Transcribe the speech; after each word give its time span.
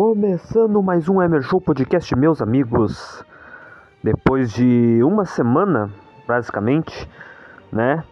Começando 0.00 0.80
mais 0.80 1.08
um 1.08 1.20
Emer 1.20 1.42
Show 1.42 1.60
Podcast, 1.60 2.14
meus 2.14 2.40
amigos. 2.40 3.24
Depois 4.00 4.52
de 4.52 5.02
uma 5.02 5.24
semana, 5.24 5.90
basicamente, 6.24 7.10
né? 7.72 8.04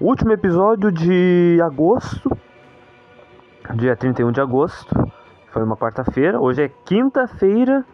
Último 0.00 0.32
episódio 0.32 0.90
de 0.90 1.58
agosto, 1.62 2.34
dia 3.74 3.94
31 3.94 4.32
de 4.32 4.40
agosto, 4.40 4.94
foi 5.48 5.62
uma 5.62 5.76
quarta-feira. 5.76 6.40
Hoje 6.40 6.62
é 6.62 6.70
quinta-feira, 6.86 7.84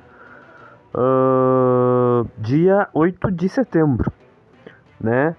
uh, 0.94 2.24
dia 2.38 2.88
8 2.94 3.32
de 3.32 3.48
setembro, 3.48 4.12
né? 5.00 5.34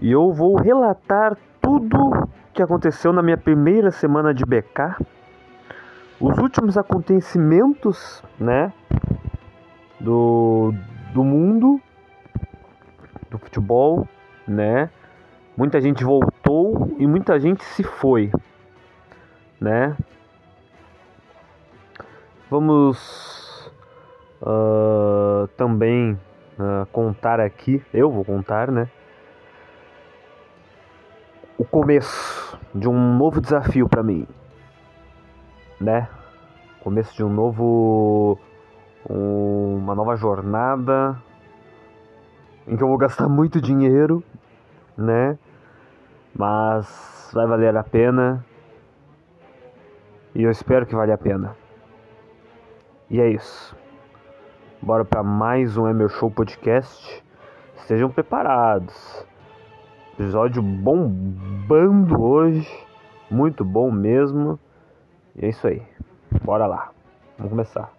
E 0.00 0.10
eu 0.10 0.32
vou 0.32 0.56
relatar 0.56 1.36
tudo 1.60 2.28
que 2.52 2.60
aconteceu 2.60 3.12
na 3.12 3.22
minha 3.22 3.38
primeira 3.38 3.92
semana 3.92 4.34
de 4.34 4.44
BK 4.44 4.96
os 6.20 6.38
últimos 6.38 6.78
acontecimentos, 6.78 8.22
né, 8.38 8.72
do, 10.00 10.72
do 11.12 11.24
mundo 11.24 11.80
do 13.30 13.38
futebol, 13.38 14.06
né? 14.46 14.90
Muita 15.56 15.80
gente 15.80 16.04
voltou 16.04 16.94
e 16.98 17.06
muita 17.06 17.38
gente 17.40 17.64
se 17.64 17.82
foi, 17.82 18.30
né? 19.60 19.96
Vamos 22.50 23.70
uh, 24.42 25.48
também 25.56 26.18
uh, 26.58 26.86
contar 26.92 27.40
aqui, 27.40 27.82
eu 27.92 28.10
vou 28.10 28.24
contar, 28.24 28.70
né? 28.70 28.88
O 31.56 31.64
começo 31.64 32.58
de 32.74 32.88
um 32.88 33.16
novo 33.16 33.40
desafio 33.40 33.88
para 33.88 34.02
mim 34.02 34.26
né? 35.80 36.08
Começo 36.80 37.14
de 37.14 37.24
um 37.24 37.28
novo. 37.28 38.38
Um, 39.08 39.76
uma 39.78 39.94
nova 39.94 40.16
jornada 40.16 41.20
em 42.66 42.76
que 42.76 42.82
eu 42.82 42.88
vou 42.88 42.98
gastar 42.98 43.28
muito 43.30 43.60
dinheiro, 43.60 44.22
né? 44.96 45.38
Mas 46.34 47.30
vai 47.32 47.46
valer 47.46 47.76
a 47.76 47.82
pena. 47.82 48.44
E 50.34 50.42
eu 50.42 50.50
espero 50.50 50.84
que 50.84 50.94
valha 50.94 51.14
a 51.14 51.18
pena. 51.18 51.56
E 53.08 53.20
é 53.20 53.28
isso. 53.28 53.76
Bora 54.82 55.04
para 55.04 55.22
mais 55.22 55.76
um 55.76 55.88
Emer 55.88 56.08
Show 56.08 56.30
Podcast. 56.30 57.22
Estejam 57.76 58.10
preparados. 58.10 59.24
Episódio 60.14 60.60
bombando 60.60 62.20
hoje. 62.20 62.68
Muito 63.30 63.64
bom 63.64 63.90
mesmo. 63.90 64.58
E 65.36 65.46
é 65.46 65.48
isso 65.48 65.66
aí. 65.66 65.82
Bora 66.44 66.66
lá. 66.66 66.90
Vamos 67.36 67.50
começar. 67.50 67.92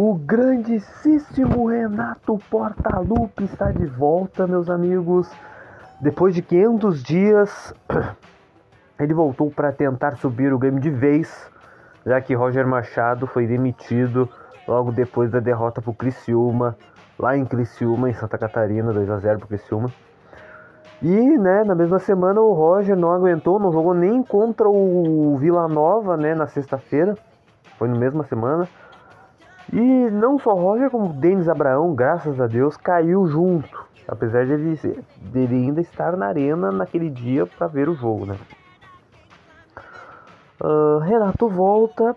O 0.00 0.14
grandíssimo 0.14 1.66
Renato 1.66 2.38
Portaluppi 2.48 3.42
está 3.42 3.72
de 3.72 3.84
volta, 3.84 4.46
meus 4.46 4.70
amigos. 4.70 5.28
Depois 6.00 6.36
de 6.36 6.40
500 6.40 7.02
dias, 7.02 7.74
ele 8.96 9.12
voltou 9.12 9.50
para 9.50 9.72
tentar 9.72 10.16
subir 10.18 10.52
o 10.52 10.58
Grêmio 10.58 10.78
de 10.78 10.88
vez, 10.88 11.50
já 12.06 12.20
que 12.20 12.32
Roger 12.32 12.64
Machado 12.64 13.26
foi 13.26 13.48
demitido 13.48 14.28
logo 14.68 14.92
depois 14.92 15.32
da 15.32 15.40
derrota 15.40 15.82
para 15.82 15.90
o 15.90 15.94
Criciúma, 15.94 16.76
lá 17.18 17.36
em 17.36 17.44
Criciúma, 17.44 18.08
em 18.08 18.14
Santa 18.14 18.38
Catarina, 18.38 18.92
2 18.92 19.10
a 19.10 19.18
0 19.18 19.38
para 19.38 19.46
o 19.46 19.48
Criciúma. 19.48 19.90
E, 21.02 21.38
né, 21.38 21.64
na 21.64 21.74
mesma 21.74 21.98
semana 21.98 22.40
o 22.40 22.52
Roger 22.52 22.94
não 22.94 23.10
aguentou, 23.10 23.58
não 23.58 23.72
jogou 23.72 23.94
nem 23.94 24.22
contra 24.22 24.68
o 24.68 25.36
Vila 25.38 25.66
Nova, 25.66 26.16
né, 26.16 26.36
na 26.36 26.46
sexta-feira. 26.46 27.16
Foi 27.76 27.88
na 27.88 27.98
mesma 27.98 28.22
semana 28.22 28.68
e 29.72 30.10
não 30.10 30.38
só 30.38 30.54
Roger, 30.54 30.90
como 30.90 31.12
Denis 31.12 31.48
Abraão, 31.48 31.94
graças 31.94 32.40
a 32.40 32.46
Deus, 32.46 32.76
caiu 32.76 33.26
junto. 33.26 33.86
Apesar 34.06 34.46
de 34.46 34.52
ele, 34.52 34.74
de 34.74 35.38
ele 35.38 35.54
ainda 35.54 35.80
estar 35.82 36.16
na 36.16 36.28
arena 36.28 36.72
naquele 36.72 37.10
dia 37.10 37.46
para 37.46 37.66
ver 37.66 37.88
o 37.88 37.94
jogo, 37.94 38.24
né? 38.24 38.36
Uh, 40.60 40.98
Renato 40.98 41.48
volta, 41.48 42.16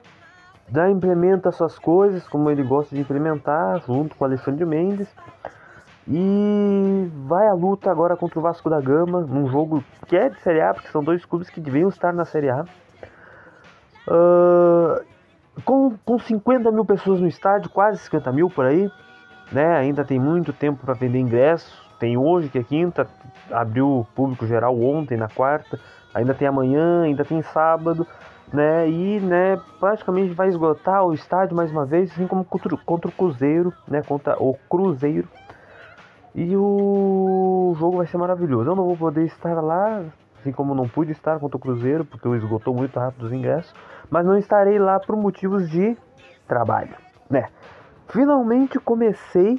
já 0.71 0.89
implementa 0.89 1.51
suas 1.51 1.77
coisas 1.77 2.25
como 2.27 2.50
ele 2.50 2.63
gosta 2.63 2.95
de 2.95 3.01
implementar, 3.01 3.81
junto 3.86 4.15
com 4.15 4.24
Alexandre 4.24 4.65
Mendes. 4.65 5.13
E 6.07 7.12
vai 7.27 7.48
à 7.48 7.53
luta 7.53 7.92
agora 7.92 8.15
contra 8.15 8.39
o 8.39 8.42
Vasco 8.42 8.69
da 8.69 8.80
Gama, 8.80 9.21
num 9.21 9.48
jogo 9.48 9.83
que 10.07 10.15
é 10.15 10.30
de 10.30 10.39
Série 10.39 10.62
A, 10.62 10.74
porque 10.74 10.89
são 10.89 11.03
dois 11.03 11.25
clubes 11.25 11.50
que 11.50 11.59
deviam 11.59 11.89
estar 11.89 12.13
na 12.13 12.25
Série 12.25 12.50
A. 12.50 12.65
Uh, 14.07 15.11
com, 15.65 15.95
com 16.06 16.18
50 16.18 16.71
mil 16.71 16.86
pessoas 16.86 17.19
no 17.19 17.27
estádio, 17.27 17.69
quase 17.69 18.00
50 18.00 18.31
mil 18.31 18.50
por 18.50 18.65
aí, 18.65 18.89
né? 19.51 19.77
Ainda 19.77 20.03
tem 20.03 20.19
muito 20.19 20.53
tempo 20.53 20.83
para 20.86 20.94
vender 20.94 21.19
ingressos. 21.19 21.81
Tem 22.00 22.18
hoje, 22.18 22.50
que 22.50 22.57
é 22.57 22.63
quinta, 22.63 23.07
abriu 23.51 24.07
público 24.15 24.48
geral 24.48 24.80
ontem, 24.81 25.18
na 25.18 25.27
quarta. 25.27 25.80
Ainda 26.13 26.33
tem 26.33 26.48
amanhã, 26.48 27.03
ainda 27.03 27.24
tem 27.24 27.42
sábado, 27.42 28.07
né? 28.51 28.89
E, 28.89 29.19
né, 29.19 29.59
praticamente 29.80 30.33
vai 30.33 30.50
esgotar 30.50 31.06
o 31.06 31.13
estádio 31.13 31.56
mais 31.56 31.71
uma 31.71 31.86
vez, 31.86 32.12
assim 32.12 32.27
como 32.27 32.44
contra, 32.44 32.75
contra 32.77 33.09
o 33.09 33.13
Cruzeiro, 33.13 33.74
né? 33.88 34.01
Contra 34.01 34.42
o 34.42 34.56
Cruzeiro. 34.69 35.27
E 36.33 36.56
o 36.56 37.75
jogo 37.77 37.98
vai 37.98 38.07
ser 38.07 38.18
maravilhoso. 38.18 38.69
Eu 38.69 38.75
não 38.75 38.86
vou 38.86 38.98
poder 38.98 39.25
estar 39.25 39.62
lá, 39.62 40.01
assim 40.41 40.51
como 40.51 40.75
não 40.75 40.89
pude 40.89 41.11
estar 41.11 41.39
contra 41.39 41.55
o 41.55 41.59
Cruzeiro, 41.59 42.03
porque 42.03 42.27
eu 42.27 42.35
esgotou 42.35 42.75
muito 42.75 42.99
rápido 42.99 43.25
os 43.25 43.31
ingressos 43.31 43.73
mas 44.11 44.25
não 44.25 44.38
estarei 44.38 44.77
lá 44.77 44.99
por 44.99 45.15
motivos 45.15 45.69
de 45.69 45.97
trabalho, 46.45 46.93
né? 47.29 47.47
Finalmente 48.09 48.77
comecei 48.77 49.57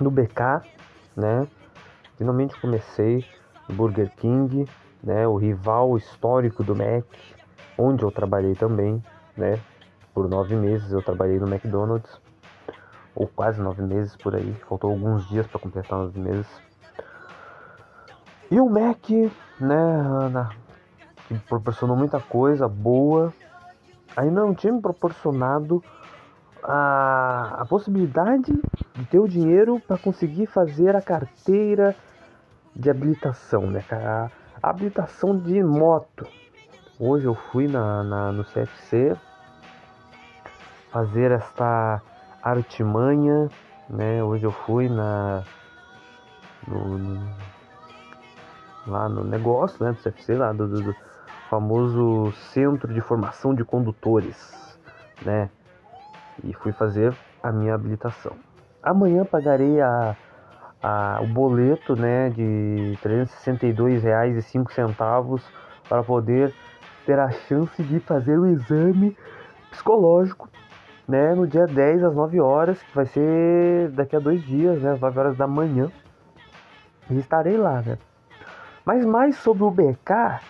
no 0.00 0.10
BK, 0.10 0.62
né? 1.16 1.46
Finalmente 2.16 2.60
comecei 2.60 3.24
no 3.68 3.76
Burger 3.76 4.10
King, 4.16 4.68
né? 5.00 5.26
O 5.28 5.36
rival 5.36 5.96
histórico 5.96 6.64
do 6.64 6.74
Mac, 6.74 7.04
onde 7.78 8.02
eu 8.02 8.10
trabalhei 8.10 8.56
também, 8.56 9.00
né? 9.36 9.60
Por 10.12 10.28
nove 10.28 10.56
meses 10.56 10.90
eu 10.90 11.00
trabalhei 11.00 11.38
no 11.38 11.46
McDonald's, 11.46 12.20
ou 13.14 13.28
quase 13.28 13.60
nove 13.60 13.82
meses 13.82 14.16
por 14.16 14.34
aí, 14.34 14.52
faltou 14.68 14.90
alguns 14.90 15.28
dias 15.28 15.46
para 15.46 15.60
completar 15.60 15.96
nove 15.96 16.18
meses. 16.18 16.48
E 18.50 18.58
o 18.58 18.68
Mac, 18.68 19.08
né, 19.60 19.74
Ana, 19.74 20.50
que 21.26 21.38
proporcionou 21.40 21.96
muita 21.96 22.20
coisa 22.20 22.68
boa, 22.68 23.32
ainda 24.16 24.40
não 24.40 24.54
tinha 24.54 24.72
me 24.72 24.80
proporcionado 24.80 25.82
a, 26.62 27.58
a 27.60 27.66
possibilidade 27.66 28.52
de 28.94 29.04
ter 29.06 29.18
o 29.18 29.28
dinheiro 29.28 29.80
para 29.80 29.98
conseguir 29.98 30.46
fazer 30.46 30.96
a 30.96 31.02
carteira 31.02 31.94
de 32.74 32.90
habilitação, 32.90 33.62
né? 33.70 33.84
A 33.90 34.30
habilitação 34.62 35.36
de 35.38 35.62
moto. 35.62 36.26
Hoje 36.98 37.26
eu 37.26 37.34
fui 37.34 37.68
na, 37.68 38.02
na, 38.02 38.32
no 38.32 38.44
CFC 38.44 39.16
fazer 40.90 41.30
esta 41.30 42.02
artimanha, 42.42 43.48
né? 43.88 44.22
Hoje 44.22 44.44
eu 44.44 44.52
fui 44.52 44.88
na 44.88 45.42
no, 46.66 47.18
lá 48.88 49.08
no 49.08 49.24
negócio, 49.24 49.84
né, 49.84 49.92
do 49.92 49.98
CFC, 49.98 50.34
lá 50.34 50.52
do, 50.52 50.68
do, 50.68 50.82
do 50.82 50.94
famoso 51.48 52.32
Centro 52.52 52.92
de 52.92 53.00
Formação 53.00 53.54
de 53.54 53.64
Condutores, 53.64 54.78
né? 55.24 55.48
E 56.44 56.52
fui 56.54 56.72
fazer 56.72 57.16
a 57.42 57.50
minha 57.50 57.74
habilitação. 57.74 58.32
Amanhã 58.82 59.24
pagarei 59.24 59.80
a, 59.80 60.14
a, 60.82 61.20
o 61.22 61.26
boleto, 61.26 61.96
né, 61.96 62.28
de 62.30 62.96
R$ 63.02 63.26
362,05 63.26 65.42
para 65.88 66.02
poder 66.02 66.52
ter 67.04 67.18
a 67.18 67.30
chance 67.30 67.82
de 67.82 67.98
fazer 68.00 68.38
o 68.38 68.46
exame 68.46 69.16
psicológico, 69.70 70.48
né, 71.06 71.34
no 71.34 71.46
dia 71.46 71.66
10 71.66 72.04
às 72.04 72.14
9 72.14 72.40
horas, 72.40 72.82
que 72.82 72.94
vai 72.94 73.06
ser 73.06 73.90
daqui 73.92 74.14
a 74.14 74.18
dois 74.18 74.42
dias, 74.42 74.82
né, 74.82 74.92
às 74.92 75.00
9 75.00 75.18
horas 75.18 75.34
da 75.36 75.46
manhã. 75.46 75.90
E 77.10 77.18
estarei 77.18 77.56
lá, 77.56 77.80
né. 77.80 77.96
Mas 78.88 79.04
mais 79.04 79.36
sobre 79.36 79.64
o 79.64 79.70
BK, 79.70 80.40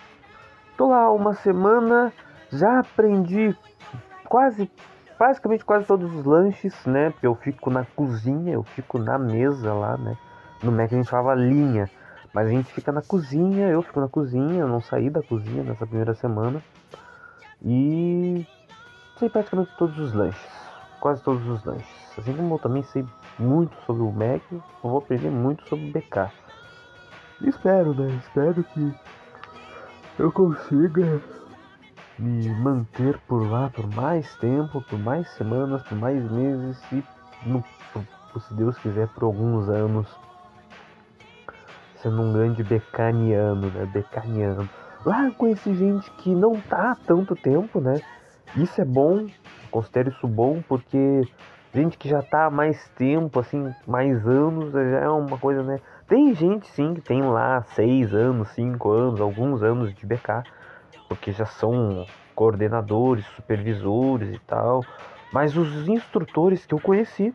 tô 0.77 0.87
lá 0.87 1.11
uma 1.11 1.33
semana, 1.33 2.13
já 2.49 2.79
aprendi 2.79 3.53
quase, 4.29 4.71
praticamente 5.17 5.65
quase 5.65 5.85
todos 5.85 6.15
os 6.15 6.23
lanches, 6.23 6.73
né, 6.85 7.09
porque 7.09 7.27
eu 7.27 7.35
fico 7.35 7.69
na 7.69 7.83
cozinha, 7.83 8.53
eu 8.53 8.63
fico 8.63 8.97
na 8.97 9.19
mesa 9.19 9.73
lá, 9.73 9.97
né. 9.97 10.15
No 10.63 10.71
Mac 10.71 10.85
a 10.85 10.95
gente 10.95 11.09
falava 11.09 11.35
linha, 11.35 11.89
mas 12.33 12.47
a 12.47 12.49
gente 12.49 12.71
fica 12.71 12.93
na 12.93 13.01
cozinha, 13.01 13.67
eu 13.67 13.81
fico 13.81 13.99
na 13.99 14.07
cozinha, 14.07 14.61
eu 14.61 14.69
não 14.69 14.79
saí 14.79 15.09
da 15.09 15.21
cozinha 15.21 15.61
nessa 15.61 15.85
primeira 15.85 16.15
semana. 16.15 16.63
E 17.61 18.45
sei 19.17 19.27
praticamente 19.27 19.71
todos 19.77 19.99
os 19.99 20.13
lanches, 20.13 20.49
quase 21.01 21.21
todos 21.21 21.45
os 21.45 21.65
lanches. 21.65 22.17
Assim 22.17 22.33
como 22.33 22.55
eu 22.55 22.59
também 22.59 22.83
sei 22.83 23.05
muito 23.37 23.75
sobre 23.85 24.01
o 24.01 24.09
Mac, 24.13 24.41
eu 24.49 24.61
vou 24.81 24.99
aprender 24.99 25.29
muito 25.29 25.67
sobre 25.67 25.83
o 25.83 25.89
BK. 25.89 26.48
Espero, 27.41 27.93
né? 27.93 28.19
Espero 28.21 28.63
que 28.63 28.93
eu 30.17 30.31
consiga 30.31 31.21
me 32.17 32.49
manter 32.49 33.17
por 33.27 33.49
lá 33.49 33.69
por 33.69 33.87
mais 33.95 34.35
tempo, 34.35 34.81
por 34.81 34.99
mais 34.99 35.27
semanas, 35.31 35.81
por 35.83 35.97
mais 35.97 36.21
meses 36.29 36.77
e, 36.91 37.03
no, 37.45 37.63
se 38.39 38.53
Deus 38.53 38.77
quiser, 38.77 39.07
por 39.09 39.23
alguns 39.23 39.69
anos, 39.69 40.07
sendo 42.01 42.21
um 42.21 42.33
grande 42.33 42.61
becaniano, 42.63 43.69
né? 43.69 43.85
Becaniano. 43.85 44.69
Lá 45.05 45.31
conheci 45.31 45.73
gente 45.75 46.11
que 46.11 46.35
não 46.35 46.59
tá 46.59 46.91
há 46.91 46.95
tanto 46.95 47.35
tempo, 47.35 47.79
né? 47.79 48.01
Isso 48.57 48.81
é 48.81 48.85
bom, 48.85 49.27
considero 49.71 50.09
isso 50.09 50.27
bom 50.27 50.61
porque 50.67 51.21
gente 51.73 51.97
que 51.97 52.09
já 52.09 52.21
tá 52.21 52.45
há 52.45 52.49
mais 52.49 52.89
tempo, 52.97 53.39
assim, 53.39 53.73
mais 53.87 54.27
anos, 54.27 54.73
já 54.73 54.99
é 54.99 55.09
uma 55.09 55.37
coisa, 55.37 55.63
né? 55.63 55.79
Tem 56.09 56.33
gente 56.33 56.67
sim 56.71 56.95
que 56.95 57.01
tem 57.01 57.21
lá 57.21 57.61
seis 57.61 58.15
anos, 58.15 58.49
cinco 58.49 58.89
anos, 58.89 59.21
alguns 59.21 59.61
anos 59.61 59.93
de 59.93 60.07
BK, 60.07 60.43
porque 61.07 61.31
já 61.31 61.45
são 61.45 62.03
coordenadores, 62.33 63.23
supervisores 63.27 64.35
e 64.35 64.39
tal. 64.39 64.83
Mas 65.31 65.55
os 65.55 65.87
instrutores 65.87 66.65
que 66.65 66.73
eu 66.73 66.79
conheci 66.81 67.31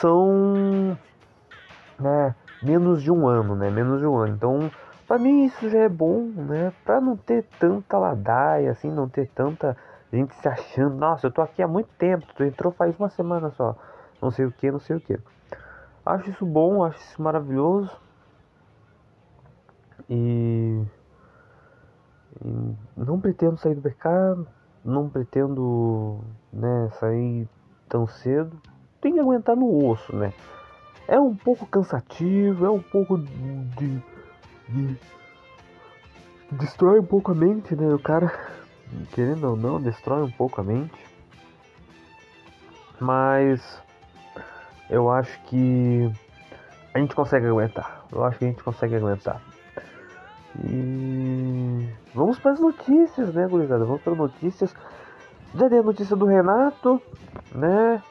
são 0.00 0.98
né, 1.96 2.34
menos 2.60 3.00
de 3.00 3.12
um 3.12 3.28
ano, 3.28 3.54
né? 3.54 3.70
Menos 3.70 4.00
de 4.00 4.06
um 4.06 4.16
ano. 4.16 4.34
Então, 4.34 4.70
para 5.06 5.16
mim 5.16 5.44
isso 5.44 5.70
já 5.70 5.78
é 5.78 5.88
bom, 5.88 6.32
né? 6.34 6.72
Para 6.84 7.00
não 7.00 7.16
ter 7.16 7.44
tanta 7.60 7.96
ladaia, 7.96 8.72
assim, 8.72 8.90
não 8.90 9.08
ter 9.08 9.28
tanta 9.28 9.76
gente 10.12 10.34
se 10.34 10.48
achando, 10.48 10.96
nossa, 10.96 11.28
eu 11.28 11.30
tô 11.30 11.42
aqui 11.42 11.62
há 11.62 11.68
muito 11.68 11.88
tempo, 11.98 12.26
tu 12.34 12.44
entrou 12.44 12.72
faz 12.72 12.98
uma 12.98 13.08
semana 13.08 13.50
só, 13.50 13.76
não 14.20 14.30
sei 14.30 14.46
o 14.46 14.52
que, 14.52 14.70
não 14.70 14.78
sei 14.78 14.96
o 14.96 15.00
que. 15.00 15.18
Acho 16.04 16.30
isso 16.30 16.44
bom, 16.44 16.84
acho 16.84 16.98
isso 16.98 17.22
maravilhoso. 17.22 17.90
E, 20.08 20.82
e 22.44 22.66
não 22.96 23.18
pretendo 23.18 23.56
sair 23.56 23.74
do 23.74 23.80
BK, 23.80 24.46
não 24.84 25.08
pretendo 25.08 26.20
né, 26.52 26.90
sair 27.00 27.48
tão 27.88 28.06
cedo. 28.06 28.60
Tem 29.00 29.14
que 29.14 29.20
aguentar 29.20 29.56
no 29.56 29.86
osso, 29.86 30.14
né? 30.14 30.32
É 31.08 31.18
um 31.18 31.34
pouco 31.34 31.66
cansativo, 31.66 32.66
é 32.66 32.70
um 32.70 32.82
pouco 32.82 33.18
de, 33.18 34.02
de 34.68 34.98
destrói 36.52 37.00
um 37.00 37.04
pouco 37.04 37.32
a 37.32 37.34
mente, 37.34 37.74
né? 37.74 37.92
O 37.94 37.98
cara, 37.98 38.32
querendo 39.12 39.44
ou 39.50 39.56
não, 39.56 39.80
destrói 39.80 40.22
um 40.22 40.30
pouco 40.30 40.60
a 40.60 40.64
mente. 40.64 41.06
Mas 43.00 43.82
eu 44.88 45.10
acho 45.10 45.40
que 45.44 46.10
a 46.92 46.98
gente 46.98 47.14
consegue 47.14 47.46
aguentar. 47.46 48.04
Eu 48.12 48.24
acho 48.24 48.38
que 48.38 48.44
a 48.44 48.48
gente 48.48 48.62
consegue 48.62 48.94
aguentar. 48.96 49.40
E 50.62 51.88
vamos 52.14 52.38
para 52.38 52.52
as 52.52 52.60
notícias, 52.60 53.34
né, 53.34 53.46
gurizada? 53.48 53.84
Vamos 53.84 54.02
para 54.02 54.12
as 54.12 54.18
notícias. 54.18 54.74
Já 55.54 55.68
dei 55.68 55.80
a 55.80 55.82
notícia 55.82 56.14
do 56.14 56.26
Renato, 56.26 57.02
né? 57.52 58.02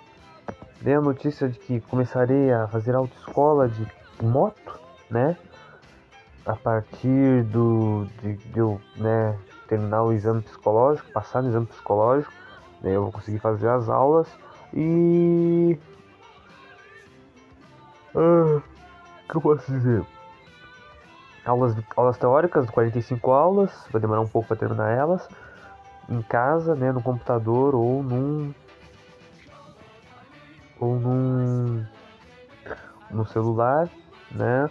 Dei 0.81 0.95
a 0.95 1.01
notícia 1.01 1.47
de 1.47 1.57
que 1.57 1.79
começarei 1.81 2.51
a 2.51 2.67
fazer 2.67 2.95
autoescola 2.95 3.69
de 3.69 3.87
moto, 4.21 4.79
né? 5.09 5.37
A 6.45 6.55
partir 6.55 7.43
do 7.43 8.05
de, 8.21 8.35
de 8.35 8.59
eu, 8.59 8.81
né, 8.97 9.37
terminar 9.69 10.03
o 10.03 10.11
exame 10.11 10.41
psicológico, 10.41 11.09
passar 11.13 11.41
no 11.41 11.47
exame 11.47 11.65
psicológico, 11.67 12.33
né, 12.81 12.93
eu 12.93 13.03
vou 13.03 13.11
conseguir 13.13 13.39
fazer 13.39 13.69
as 13.69 13.87
aulas 13.87 14.27
e 14.73 15.77
ah, 18.15 18.61
o 18.61 19.29
que 19.29 19.37
eu 19.37 19.41
posso 19.41 19.71
dizer? 19.71 20.03
Aulas, 21.45 21.75
aulas 21.95 22.17
teóricas, 22.17 22.69
45 22.69 23.31
aulas, 23.31 23.71
vai 23.91 23.99
demorar 23.99 24.21
um 24.21 24.27
pouco 24.27 24.47
para 24.47 24.57
terminar 24.57 24.91
elas. 24.91 25.27
Em 26.09 26.21
casa, 26.21 26.75
né, 26.75 26.91
no 26.91 27.01
computador 27.01 27.75
ou 27.75 28.03
num 28.03 28.53
ou 30.79 30.95
num 30.99 31.85
no 33.09 33.25
celular, 33.25 33.89
né? 34.31 34.69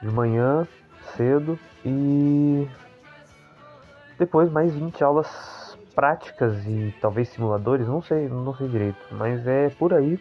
De 0.00 0.08
manhã, 0.08 0.66
cedo 1.16 1.58
e 1.84 2.68
depois 4.18 4.50
mais 4.50 4.74
20 4.74 5.02
aulas 5.02 5.76
práticas 5.94 6.64
e 6.66 6.94
talvez 7.00 7.28
simuladores, 7.28 7.86
não 7.86 8.02
sei, 8.02 8.28
não 8.28 8.54
sei 8.54 8.68
direito, 8.68 8.98
mas 9.10 9.46
é 9.46 9.68
por 9.70 9.92
aí 9.92 10.18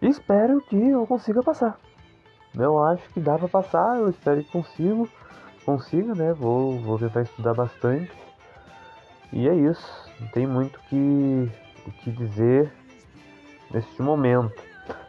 espero 0.00 0.60
que 0.62 0.76
eu 0.76 1.06
consiga 1.06 1.42
passar. 1.42 1.78
Eu 2.54 2.82
acho 2.82 3.08
que 3.10 3.20
dá 3.20 3.38
para 3.38 3.48
passar, 3.48 3.98
eu 3.98 4.08
espero 4.08 4.42
que 4.42 4.50
consigo, 4.50 5.08
consiga, 5.64 6.14
né? 6.14 6.32
Vou, 6.32 6.78
vou 6.80 6.98
tentar 6.98 7.22
estudar 7.22 7.54
bastante. 7.54 8.12
E 9.32 9.48
é 9.48 9.54
isso. 9.54 10.10
Não 10.20 10.28
tem 10.28 10.46
muito 10.46 10.78
que, 10.88 11.50
o 11.86 11.90
que 11.90 12.10
dizer 12.10 12.72
neste 13.70 14.00
momento. 14.00 14.54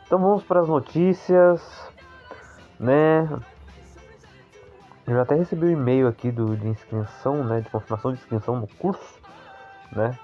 Então 0.06 0.20
vamos 0.20 0.44
para 0.44 0.62
as 0.62 0.68
notícias, 0.68 1.62
né? 2.80 3.28
Eu 5.06 5.14
já 5.16 5.22
até 5.22 5.36
recebi 5.36 5.68
um 5.68 5.72
e-mail 5.72 6.08
aqui 6.08 6.32
do, 6.32 6.58
de 6.58 6.68
inscrição, 6.68 7.44
né? 7.44 7.62
De 7.62 7.70
confirmação 7.70 8.12
de 8.12 8.20
inscrição 8.20 8.60
no 8.60 8.68
curso, 8.68 9.20
né? 9.94 10.18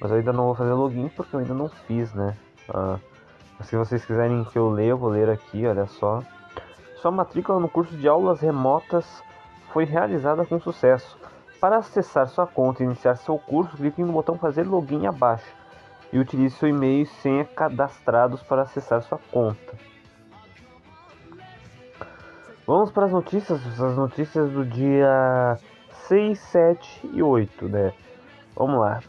Mas 0.00 0.10
eu 0.10 0.18
ainda 0.18 0.32
não 0.32 0.44
vou 0.44 0.54
fazer 0.54 0.72
login 0.72 1.08
porque 1.08 1.36
eu 1.36 1.40
ainda 1.40 1.54
não 1.54 1.68
fiz, 1.68 2.14
né? 2.14 2.34
Ah, 2.68 2.98
se 3.62 3.76
vocês 3.76 4.04
quiserem 4.04 4.44
que 4.44 4.58
eu 4.58 4.68
leia, 4.68 4.90
eu 4.90 4.98
vou 4.98 5.08
ler 5.08 5.30
aqui, 5.30 5.66
olha 5.66 5.86
só. 5.86 6.22
Sua 6.96 7.10
matrícula 7.10 7.58
no 7.58 7.68
curso 7.68 7.96
de 7.96 8.06
aulas 8.06 8.40
remotas 8.40 9.22
foi 9.72 9.84
realizada 9.84 10.44
com 10.44 10.60
sucesso. 10.60 11.18
Para 11.60 11.78
acessar 11.78 12.28
sua 12.28 12.46
conta 12.46 12.82
e 12.82 12.86
iniciar 12.86 13.16
seu 13.16 13.38
curso, 13.38 13.76
clique 13.76 14.02
no 14.02 14.12
botão 14.12 14.38
fazer 14.38 14.64
login 14.64 15.06
abaixo 15.06 15.54
e 16.12 16.18
utilize 16.18 16.56
seu 16.56 16.68
e-mail 16.68 17.02
e 17.02 17.06
senha 17.06 17.44
cadastrados 17.44 18.42
para 18.42 18.62
acessar 18.62 19.02
sua 19.02 19.18
conta. 19.30 19.74
Vamos 22.66 22.90
para 22.90 23.06
as 23.06 23.12
notícias, 23.12 23.64
as 23.80 23.96
notícias 23.96 24.50
do 24.50 24.64
dia 24.64 25.56
6, 26.08 26.38
7 26.38 27.10
e 27.12 27.22
8, 27.22 27.68
né? 27.68 27.92
Vamos 28.54 28.80
lá. 28.80 29.00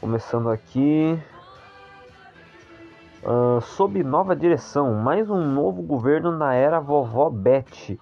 Começando 0.00 0.50
aqui. 0.50 1.18
Uh, 3.24 3.58
sob 3.62 4.02
nova 4.02 4.36
direção, 4.36 4.96
mais 4.96 5.30
um 5.30 5.40
novo 5.50 5.80
governo 5.80 6.30
na 6.30 6.52
era 6.52 6.78
vovó 6.78 7.30
Beth. 7.30 7.96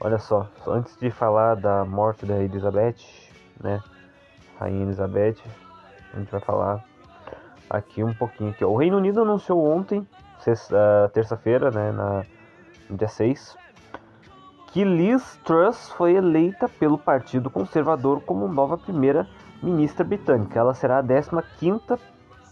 Olha 0.00 0.18
só, 0.18 0.48
antes 0.66 0.96
de 0.96 1.10
falar 1.10 1.54
da 1.56 1.84
morte 1.84 2.24
da 2.24 2.42
Elizabeth, 2.42 2.96
né? 3.62 3.78
Rainha 4.58 4.84
Elizabeth, 4.84 5.36
a 6.14 6.18
gente 6.18 6.30
vai 6.30 6.40
falar 6.40 6.82
aqui 7.68 8.02
um 8.02 8.14
pouquinho 8.14 8.48
aqui. 8.48 8.64
O 8.64 8.74
Reino 8.74 8.96
Unido 8.96 9.20
anunciou 9.20 9.62
ontem, 9.70 9.98
uh, 9.98 11.10
terça-feira, 11.12 11.70
né, 11.70 11.92
na, 11.92 12.24
no 12.88 12.96
dia 12.96 13.06
6, 13.08 13.54
que 14.68 14.82
Liz 14.82 15.38
Truss 15.44 15.90
foi 15.90 16.14
eleita 16.14 16.70
pelo 16.70 16.96
Partido 16.96 17.50
Conservador 17.50 18.22
como 18.22 18.48
nova 18.48 18.78
primeira-ministra 18.78 20.06
britânica. 20.06 20.58
Ela 20.58 20.72
será 20.72 21.00
a 21.00 21.02
15ª 21.02 21.98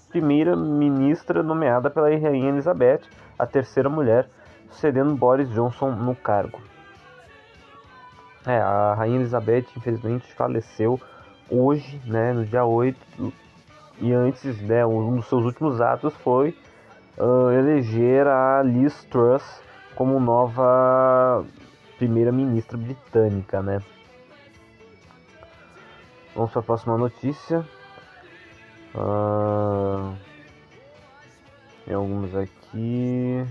primeira-ministra 0.08 1.42
nomeada 1.42 1.90
pela 1.90 2.08
Rainha 2.08 2.48
Elizabeth, 2.48 3.00
a 3.38 3.46
terceira 3.46 3.88
mulher, 3.88 4.28
sucedendo 4.70 5.14
Boris 5.14 5.48
Johnson 5.50 5.90
no 5.90 6.14
cargo. 6.14 6.60
É, 8.46 8.58
a 8.58 8.94
Rainha 8.94 9.16
Elizabeth, 9.16 9.66
infelizmente, 9.76 10.32
faleceu 10.34 11.00
hoje, 11.50 12.00
né, 12.04 12.32
no 12.32 12.44
dia 12.44 12.64
8, 12.64 13.32
e 14.00 14.12
antes, 14.12 14.60
né, 14.62 14.84
um 14.84 15.16
dos 15.16 15.26
seus 15.26 15.44
últimos 15.44 15.80
atos 15.80 16.14
foi 16.16 16.56
uh, 17.18 17.50
eleger 17.50 18.26
a 18.26 18.62
Liz 18.62 19.04
Truss 19.04 19.62
como 19.94 20.20
nova 20.20 21.44
primeira-ministra 21.96 22.76
britânica, 22.76 23.62
né. 23.62 23.80
Vamos 26.34 26.52
para 26.52 26.60
a 26.60 26.64
próxima 26.64 26.98
notícia. 26.98 27.64
Uh, 28.96 30.16
tem 31.84 31.94
alguns 31.94 32.34
aqui. 32.34 33.46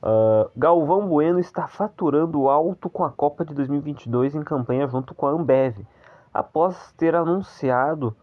Uh, 0.00 0.48
Galvão 0.54 1.08
Bueno 1.08 1.40
está 1.40 1.66
faturando 1.66 2.48
alto 2.48 2.88
com 2.88 3.04
a 3.04 3.10
Copa 3.10 3.44
de 3.44 3.54
2022 3.54 4.36
em 4.36 4.42
campanha 4.42 4.86
junto 4.86 5.14
com 5.14 5.26
a 5.26 5.30
Ambev. 5.30 5.84
Após 6.32 6.92
ter 6.92 7.16
anunciado 7.16 8.14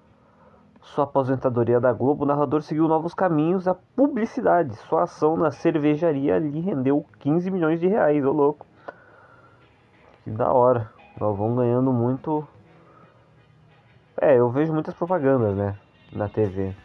sua 0.81 1.03
aposentadoria 1.03 1.79
da 1.79 1.91
Globo, 1.91 2.23
o 2.23 2.27
narrador 2.27 2.61
seguiu 2.61 2.87
novos 2.87 3.13
caminhos 3.13 3.67
à 3.67 3.75
publicidade. 3.75 4.75
Sua 4.75 5.03
ação 5.03 5.35
na 5.35 5.51
cervejaria 5.51 6.39
lhe 6.39 6.61
rendeu 6.61 7.05
15 7.19 7.51
milhões 7.51 7.79
de 7.79 7.87
reais, 7.87 8.23
ô 8.25 8.31
louco. 8.31 8.65
Que 10.23 10.31
da 10.31 10.53
hora. 10.53 10.89
Galvão 11.19 11.55
ganhando 11.55 11.91
muito 11.91 12.47
é, 14.21 14.37
eu 14.37 14.49
vejo 14.51 14.71
muitas 14.71 14.93
propagandas, 14.93 15.55
né, 15.55 15.75
na 16.13 16.29
TV. 16.29 16.75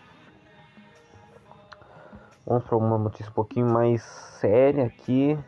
Vamos 2.47 2.65
para 2.65 2.79
uma 2.79 2.97
notícia 2.97 3.31
um 3.31 3.35
pouquinho 3.35 3.67
mais 3.67 4.03
séria 4.41 4.87
aqui. 4.87 5.39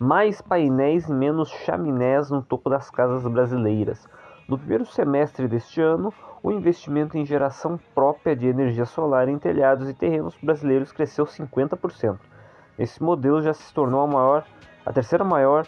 Mais 0.00 0.40
painéis 0.40 1.08
e 1.08 1.12
menos 1.12 1.50
chaminés 1.50 2.30
no 2.30 2.42
topo 2.42 2.70
das 2.70 2.88
casas 2.90 3.30
brasileiras. 3.30 4.08
No 4.48 4.56
primeiro 4.56 4.86
semestre 4.86 5.46
deste 5.46 5.82
ano, 5.82 6.12
o 6.42 6.50
investimento 6.50 7.18
em 7.18 7.26
geração 7.26 7.78
própria 7.94 8.34
de 8.34 8.46
energia 8.46 8.86
solar 8.86 9.28
em 9.28 9.38
telhados 9.38 9.90
e 9.90 9.94
terrenos 9.94 10.36
brasileiros 10.42 10.90
cresceu 10.90 11.26
50%. 11.26 12.18
Esse 12.78 13.02
modelo 13.02 13.42
já 13.42 13.52
se 13.52 13.72
tornou 13.74 14.00
a 14.00 14.06
maior, 14.06 14.44
a 14.86 14.92
terceira 14.92 15.24
maior 15.24 15.66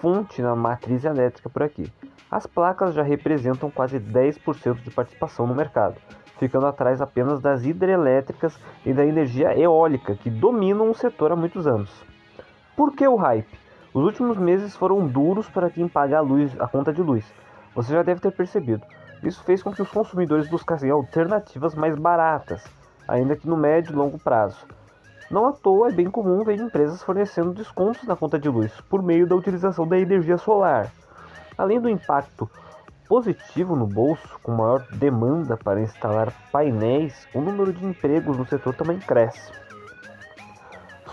fonte 0.00 0.42
na 0.42 0.54
matriz 0.54 1.04
elétrica 1.04 1.48
por 1.48 1.62
aqui. 1.62 1.92
As 2.30 2.46
placas 2.46 2.94
já 2.94 3.02
representam 3.02 3.70
quase 3.70 3.98
10% 3.98 4.82
de 4.82 4.90
participação 4.90 5.46
no 5.46 5.54
mercado, 5.54 5.96
ficando 6.38 6.66
atrás 6.66 7.00
apenas 7.00 7.40
das 7.40 7.64
hidrelétricas 7.64 8.58
e 8.84 8.92
da 8.92 9.04
energia 9.04 9.58
eólica, 9.58 10.14
que 10.14 10.28
dominam 10.28 10.90
o 10.90 10.94
setor 10.94 11.32
há 11.32 11.36
muitos 11.36 11.66
anos. 11.66 11.90
Por 12.76 12.92
que 12.92 13.06
o 13.06 13.16
hype? 13.16 13.58
Os 13.94 14.04
últimos 14.04 14.36
meses 14.36 14.76
foram 14.76 15.06
duros 15.06 15.48
para 15.48 15.70
quem 15.70 15.88
paga 15.88 16.18
a, 16.18 16.20
luz, 16.20 16.54
a 16.60 16.66
conta 16.66 16.92
de 16.92 17.02
luz. 17.02 17.24
Você 17.74 17.92
já 17.92 18.02
deve 18.02 18.20
ter 18.20 18.32
percebido. 18.32 18.84
Isso 19.22 19.42
fez 19.44 19.62
com 19.62 19.72
que 19.72 19.80
os 19.80 19.90
consumidores 19.90 20.48
buscassem 20.48 20.90
alternativas 20.90 21.74
mais 21.74 21.96
baratas, 21.96 22.64
ainda 23.08 23.36
que 23.36 23.48
no 23.48 23.56
médio 23.56 23.92
e 23.92 23.96
longo 23.96 24.18
prazo. 24.18 24.66
Não 25.30 25.46
à 25.46 25.52
toa 25.52 25.88
é 25.88 25.92
bem 25.92 26.10
comum 26.10 26.44
ver 26.44 26.60
empresas 26.60 27.02
fornecendo 27.02 27.52
descontos 27.52 28.04
na 28.04 28.14
conta 28.14 28.38
de 28.38 28.48
luz 28.48 28.72
por 28.88 29.02
meio 29.02 29.26
da 29.26 29.34
utilização 29.34 29.86
da 29.86 29.98
energia 29.98 30.38
solar. 30.38 30.92
Além 31.58 31.80
do 31.80 31.88
impacto 31.88 32.48
positivo 33.08 33.74
no 33.74 33.86
bolso, 33.86 34.38
com 34.42 34.52
maior 34.52 34.86
demanda 34.92 35.56
para 35.56 35.80
instalar 35.80 36.32
painéis, 36.52 37.26
o 37.34 37.40
número 37.40 37.72
de 37.72 37.84
empregos 37.84 38.36
no 38.36 38.46
setor 38.46 38.74
também 38.74 38.98
cresce. 38.98 39.52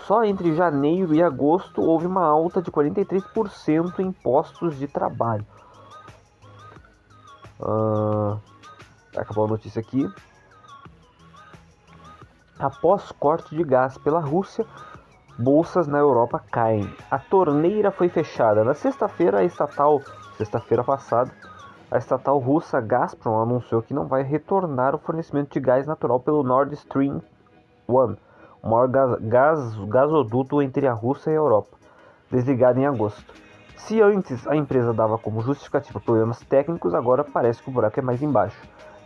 Só 0.06 0.22
entre 0.22 0.54
janeiro 0.54 1.14
e 1.14 1.22
agosto 1.22 1.82
houve 1.82 2.06
uma 2.06 2.24
alta 2.24 2.60
de 2.60 2.70
43% 2.70 4.00
em 4.00 4.12
postos 4.12 4.78
de 4.78 4.86
trabalho. 4.86 5.46
Uh, 7.58 8.38
acabou 9.16 9.46
a 9.46 9.48
notícia 9.48 9.80
aqui. 9.80 10.06
Após 12.58 13.10
corte 13.12 13.54
de 13.54 13.64
gás 13.64 13.98
pela 13.98 14.20
Rússia, 14.20 14.64
bolsas 15.38 15.88
na 15.88 15.98
Europa 15.98 16.42
caem. 16.50 16.88
A 17.10 17.18
torneira 17.18 17.90
foi 17.90 18.08
fechada. 18.08 18.62
Na 18.62 18.74
sexta-feira, 18.74 19.38
a 19.38 19.44
estatal, 19.44 20.00
sexta-feira 20.36 20.84
passada, 20.84 21.32
a 21.90 21.98
estatal 21.98 22.38
russa 22.38 22.80
Gazprom 22.80 23.40
anunciou 23.40 23.82
que 23.82 23.94
não 23.94 24.06
vai 24.06 24.22
retornar 24.22 24.94
o 24.94 24.98
fornecimento 24.98 25.52
de 25.52 25.60
gás 25.60 25.86
natural 25.86 26.20
pelo 26.20 26.42
Nord 26.42 26.74
Stream 26.74 27.20
1, 27.88 28.16
o 28.62 28.68
maior 28.68 28.88
gás, 28.88 29.18
gás, 29.20 29.74
gasoduto 29.88 30.62
entre 30.62 30.86
a 30.86 30.92
Rússia 30.92 31.30
e 31.30 31.34
a 31.34 31.36
Europa, 31.36 31.76
desligado 32.30 32.78
em 32.80 32.86
agosto. 32.86 33.34
Se 33.76 34.00
antes 34.00 34.46
a 34.46 34.56
empresa 34.56 34.94
dava 34.94 35.18
como 35.18 35.42
justificativa 35.42 36.00
problemas 36.00 36.40
técnicos, 36.40 36.94
agora 36.94 37.22
parece 37.22 37.62
que 37.62 37.68
o 37.68 37.72
buraco 37.72 38.00
é 38.00 38.02
mais 38.02 38.22
embaixo. 38.22 38.60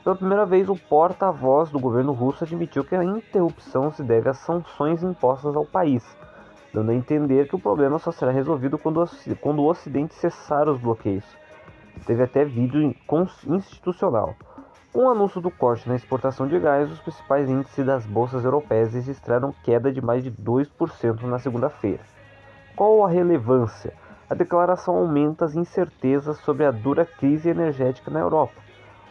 Pela 0.09 0.17
primeira 0.17 0.47
vez, 0.47 0.71
o 0.71 0.75
porta-voz 0.75 1.69
do 1.71 1.79
governo 1.79 2.13
russo 2.13 2.43
admitiu 2.43 2.83
que 2.83 2.95
a 2.95 3.05
interrupção 3.05 3.93
se 3.93 4.03
deve 4.03 4.31
às 4.31 4.39
sanções 4.39 5.03
impostas 5.03 5.55
ao 5.55 5.67
país, 5.67 6.03
dando 6.73 6.93
a 6.93 6.95
entender 6.95 7.47
que 7.47 7.55
o 7.55 7.59
problema 7.59 7.99
só 7.99 8.11
será 8.11 8.33
resolvido 8.33 8.79
quando, 8.79 9.03
o 9.03 9.69
Ocidente 9.69 10.15
cessar 10.15 10.67
os 10.67 10.81
bloqueios. 10.81 11.27
Teve 12.07 12.23
até 12.23 12.43
vídeo 12.43 12.95
institucional. 13.49 14.35
Com 14.95 15.05
o 15.05 15.11
anúncio 15.11 15.43
do 15.43 15.51
corte 15.51 15.87
na 15.87 15.97
exportação 15.97 16.49
de 16.49 16.59
gás, 16.59 16.91
os 16.91 17.01
principais 17.01 17.51
índices 17.51 17.85
das 17.85 18.07
bolsas 18.07 18.47
europeias 18.47 18.95
registraram 18.95 19.53
queda 19.63 19.93
de 19.93 20.01
mais 20.01 20.25
de 20.25 20.31
2% 20.31 21.21
na 21.25 21.39
segunda-feira. 21.39 22.03
Qual 22.75 23.05
a 23.05 23.11
relevância? 23.11 23.93
A 24.31 24.35
declaração 24.35 24.97
aumenta 24.97 25.45
as 25.45 25.55
incertezas 25.55 26.39
sobre 26.39 26.65
a 26.65 26.71
dura 26.71 27.05
crise 27.05 27.51
energética 27.51 28.11
na 28.11 28.21
Europa 28.21 28.68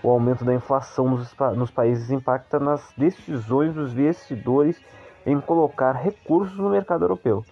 o 0.08 0.12
aumento 0.12 0.46
da 0.46 0.54
inflação 0.54 1.10
nos, 1.10 1.36
nos 1.56 1.70
países 1.70 2.10
impacta 2.10 2.58
nas 2.60 2.82
decisões 2.98 3.74
dos 3.74 3.92
investidores 3.92 4.82
em 5.26 5.38
colocar 5.42 5.92
recursos 5.92 6.58
no 6.58 6.70
mercado 6.70 7.04
europeu. 7.04 7.44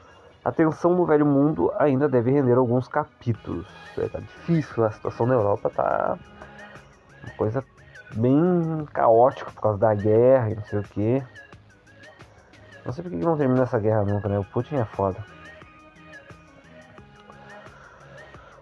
A 0.44 0.54
tensão 0.54 0.96
no 0.96 1.06
velho 1.06 1.26
mundo 1.26 1.70
ainda 1.78 2.08
deve 2.08 2.32
render 2.32 2.54
alguns 2.54 2.88
capítulos. 2.88 3.68
É, 3.98 4.08
tá 4.08 4.20
difícil, 4.20 4.86
a 4.86 4.92
situação 4.92 5.26
na 5.26 5.34
Europa 5.34 5.70
tá 5.70 6.18
uma 7.24 7.34
coisa 7.36 7.62
bem 8.16 8.86
caótica 8.94 9.52
por 9.52 9.62
causa 9.62 9.80
da 9.80 9.94
guerra 9.94 10.52
e 10.52 10.56
não 10.56 10.64
sei 10.64 10.80
o 10.80 10.84
que. 10.84 11.24
Não 12.86 12.94
sei 12.94 13.04
por 13.04 13.10
que 13.10 13.18
não 13.18 13.36
termina 13.36 13.64
essa 13.64 13.80
guerra 13.80 14.06
nunca, 14.06 14.30
né? 14.30 14.40
O 14.40 14.46
Putin 14.46 14.76
é 14.76 14.86
foda. 14.86 15.18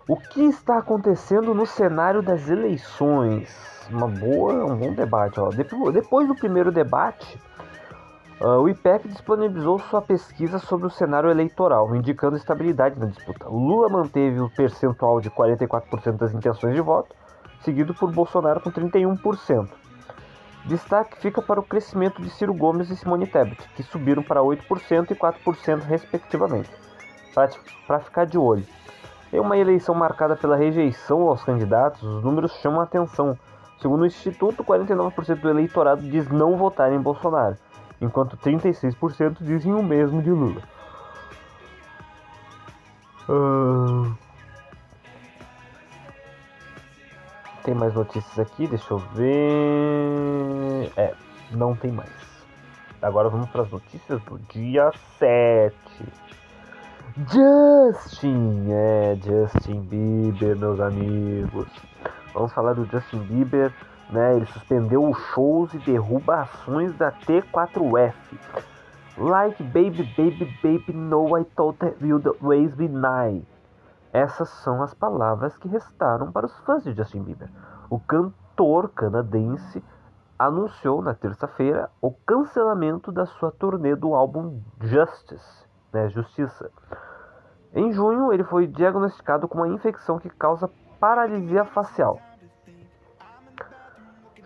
O 0.08 0.18
que 0.18 0.44
está 0.44 0.80
acontecendo 0.80 1.54
no 1.54 1.66
cenário 1.66 2.22
das 2.22 2.50
eleições? 2.50 3.74
uma 3.90 4.08
boa, 4.08 4.66
um 4.66 4.76
bom 4.76 4.94
debate. 4.94 5.40
Ó. 5.40 5.50
Depois 5.50 6.28
do 6.28 6.36
primeiro 6.36 6.72
debate, 6.72 7.40
uh, 8.40 8.62
o 8.62 8.70
IPEC 8.70 9.08
disponibilizou 9.08 9.80
sua 9.80 10.02
pesquisa 10.02 10.60
sobre 10.60 10.88
o 10.88 10.90
cenário 10.90 11.30
eleitoral, 11.30 11.96
indicando 11.96 12.38
estabilidade 12.38 13.00
na 13.00 13.08
disputa. 13.08 13.48
Lula 13.48 13.90
manteve 13.90 14.40
o 14.40 14.50
percentual 14.50 15.20
de 15.20 15.30
44% 15.30 16.18
das 16.18 16.34
intenções 16.34 16.76
de 16.76 16.82
voto, 16.82 17.16
seguido 17.62 17.94
por 17.94 18.12
Bolsonaro 18.12 18.62
com 18.62 18.72
31%. 18.72 19.70
Destaque 20.66 21.18
fica 21.20 21.42
para 21.42 21.60
o 21.60 21.64
crescimento 21.64 22.22
de 22.22 22.30
Ciro 22.30 22.54
Gomes 22.54 22.90
e 22.90 22.96
Simone 22.96 23.28
Tebet, 23.28 23.68
que 23.76 23.84
subiram 23.84 24.24
para 24.24 24.42
8% 24.42 25.12
e 25.12 25.16
4% 25.16 25.82
respectivamente. 25.82 26.70
Para 27.86 28.00
ficar 28.00 28.26
de 28.26 28.38
olho. 28.38 28.66
Em 29.34 29.40
uma 29.40 29.58
eleição 29.58 29.94
marcada 29.94 30.36
pela 30.36 30.56
rejeição 30.56 31.28
aos 31.28 31.44
candidatos, 31.44 32.04
os 32.04 32.24
números 32.24 32.54
chamam 32.62 32.80
a 32.80 32.84
atenção, 32.84 33.38
Segundo 33.84 34.04
o 34.04 34.06
Instituto, 34.06 34.64
49% 34.64 35.42
do 35.42 35.50
eleitorado 35.50 36.02
diz 36.04 36.30
não 36.30 36.56
votar 36.56 36.94
em 36.94 37.00
Bolsonaro, 37.02 37.58
enquanto 38.00 38.38
36% 38.38 39.38
dizem 39.42 39.74
o 39.74 39.84
mesmo 39.84 40.22
de 40.22 40.32
Lula. 40.32 40.62
Uh... 43.28 44.16
Tem 47.64 47.76
mais 47.76 47.94
notícias 47.94 48.40
aqui, 48.40 48.68
deixa 48.68 48.94
eu 48.94 49.00
ver. 49.00 50.92
É, 50.96 51.14
não 51.52 51.76
tem 51.76 51.92
mais. 51.92 52.10
Agora 53.02 53.28
vamos 53.28 53.50
para 53.50 53.64
as 53.64 53.70
notícias 53.70 54.22
do 54.22 54.40
dia 54.50 54.94
7. 55.20 55.76
Justin, 57.16 58.72
é, 58.72 59.16
Justin 59.22 59.82
Bieber, 59.82 60.58
meus 60.58 60.80
amigos. 60.80 61.68
Vamos 62.34 62.52
falar 62.54 62.74
do 62.74 62.86
Justin 62.86 63.20
Bieber, 63.20 63.72
né? 64.10 64.36
Ele 64.36 64.48
suspendeu 64.48 65.08
os 65.08 65.18
shows 65.28 65.72
e 65.76 65.78
derruba 65.78 66.42
ações 66.42 66.92
da 66.98 67.12
T4F. 67.12 68.16
Like 69.20 69.62
baby, 69.62 70.12
baby, 70.18 70.58
baby, 70.64 70.92
no, 70.92 71.38
I 71.38 71.44
thought 71.56 71.78
that 71.82 72.04
you'd 72.04 72.28
always 72.42 72.74
be 72.74 72.88
nice. 72.88 73.46
Essas 74.12 74.50
são 74.50 74.82
as 74.82 74.96
palavras 74.96 75.56
que 75.58 75.68
restaram 75.68 76.32
para 76.32 76.48
os 76.48 76.58
fãs 76.62 76.84
de 76.84 76.94
Justin 76.94 77.22
Bieber. 77.22 77.50
O 77.92 78.00
cantor 78.00 78.90
canadense 78.90 79.84
anunciou 80.40 81.00
na 81.04 81.14
terça-feira 81.14 81.92
o 82.02 82.10
cancelamento 82.10 83.12
da 83.12 83.28
sua 83.28 83.52
turnê 83.52 83.96
do 83.96 84.16
álbum 84.16 84.60
Justice, 84.82 85.64
né, 85.94 86.10
Justiça. 86.10 86.70
Em 87.74 87.92
junho, 87.92 88.34
ele 88.34 88.44
foi 88.44 88.68
diagnosticado 88.68 89.48
com 89.48 89.60
uma 89.60 89.68
infecção 89.68 90.20
que 90.20 90.30
causa 90.30 90.70
paralisia 91.00 91.66
facial, 91.66 92.20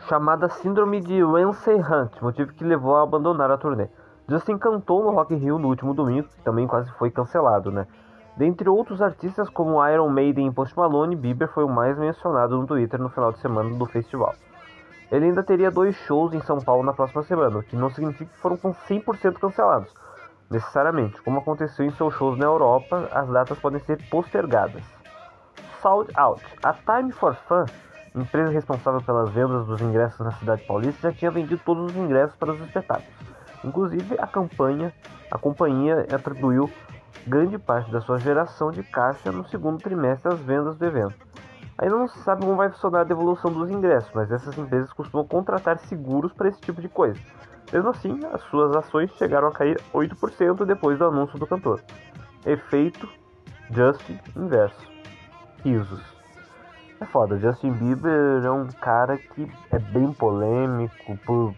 chamada 0.07 0.49
Síndrome 0.49 1.01
de 1.01 1.21
Ramsay-Hunt, 1.21 2.21
motivo 2.21 2.53
que 2.53 2.63
levou 2.63 2.95
a 2.95 3.03
abandonar 3.03 3.51
a 3.51 3.57
turnê. 3.57 3.87
Justin 4.29 4.57
cantou 4.57 5.03
no 5.03 5.11
Rock 5.11 5.33
in 5.33 5.37
Rio 5.37 5.57
no 5.57 5.69
último 5.69 5.93
domingo, 5.93 6.27
que 6.27 6.43
também 6.43 6.67
quase 6.67 6.91
foi 6.93 7.09
cancelado, 7.09 7.71
né? 7.71 7.87
Dentre 8.35 8.69
outros 8.69 9.01
artistas 9.01 9.49
como 9.49 9.85
Iron 9.87 10.09
Maiden 10.09 10.47
e 10.47 10.51
Post 10.51 10.77
Malone, 10.77 11.15
Bieber 11.15 11.47
foi 11.47 11.63
o 11.63 11.69
mais 11.69 11.97
mencionado 11.97 12.57
no 12.57 12.67
Twitter 12.67 13.01
no 13.01 13.09
final 13.09 13.31
de 13.31 13.39
semana 13.39 13.75
do 13.75 13.85
festival. 13.85 14.35
Ele 15.11 15.25
ainda 15.25 15.43
teria 15.43 15.71
dois 15.71 15.95
shows 15.95 16.33
em 16.33 16.41
São 16.41 16.59
Paulo 16.59 16.83
na 16.83 16.93
próxima 16.93 17.23
semana, 17.23 17.59
o 17.59 17.63
que 17.63 17.75
não 17.75 17.89
significa 17.89 18.31
que 18.31 18.39
foram 18.39 18.57
com 18.57 18.73
100% 18.73 19.39
cancelados. 19.39 19.93
Necessariamente, 20.49 21.21
como 21.21 21.39
aconteceu 21.39 21.85
em 21.85 21.91
seus 21.91 22.13
shows 22.13 22.37
na 22.37 22.45
Europa, 22.45 23.09
as 23.11 23.27
datas 23.27 23.59
podem 23.59 23.79
ser 23.81 23.97
postergadas. 24.09 24.83
Sold 25.81 26.11
Out. 26.15 26.43
A 26.63 26.73
Time 26.73 27.11
for 27.11 27.35
Fun, 27.35 27.65
empresa 28.15 28.51
responsável 28.51 29.01
pelas 29.01 29.29
vendas 29.29 29.65
dos 29.67 29.81
ingressos 29.81 30.19
na 30.19 30.31
cidade 30.31 30.63
paulista, 30.65 31.11
já 31.11 31.17
tinha 31.17 31.31
vendido 31.31 31.61
todos 31.65 31.91
os 31.91 31.95
ingressos 31.95 32.35
para 32.37 32.53
os 32.53 32.61
espetáculos. 32.61 33.13
Inclusive, 33.63 34.15
a 34.19 34.27
campanha, 34.27 34.93
a 35.29 35.37
companhia 35.37 36.07
atribuiu 36.13 36.71
grande 37.25 37.57
parte 37.57 37.91
da 37.91 37.99
sua 37.99 38.17
geração 38.17 38.71
de 38.71 38.83
caixa 38.83 39.31
no 39.31 39.45
segundo 39.49 39.79
trimestre 39.79 40.31
às 40.31 40.39
vendas 40.39 40.77
do 40.77 40.85
evento. 40.85 41.26
Ainda 41.77 41.95
não 41.95 42.07
se 42.07 42.17
sabe 42.19 42.41
como 42.41 42.55
vai 42.55 42.69
funcionar 42.69 43.01
a 43.01 43.03
devolução 43.03 43.51
dos 43.51 43.69
ingressos, 43.69 44.11
mas 44.13 44.31
essas 44.31 44.57
empresas 44.57 44.91
costumam 44.93 45.27
contratar 45.27 45.77
seguros 45.77 46.33
para 46.33 46.49
esse 46.49 46.59
tipo 46.61 46.81
de 46.81 46.89
coisa. 46.89 47.19
Mesmo 47.71 47.89
assim, 47.89 48.19
as 48.33 48.41
suas 48.43 48.75
ações 48.75 49.11
chegaram 49.17 49.49
a 49.49 49.51
cair 49.51 49.79
8% 49.93 50.65
depois 50.65 50.97
do 50.97 51.05
anúncio 51.05 51.37
do 51.37 51.45
cantor. 51.45 51.81
Efeito 52.45 53.07
Justin 53.69 54.19
inverso. 54.35 54.87
Risos. 55.63 56.01
É 56.99 57.05
foda, 57.05 57.37
Justin 57.37 57.71
Bieber 57.73 58.43
é 58.43 58.49
um 58.49 58.67
cara 58.67 59.17
que 59.17 59.51
é 59.71 59.77
bem 59.77 60.11
polêmico 60.13 61.17
por 61.25 61.53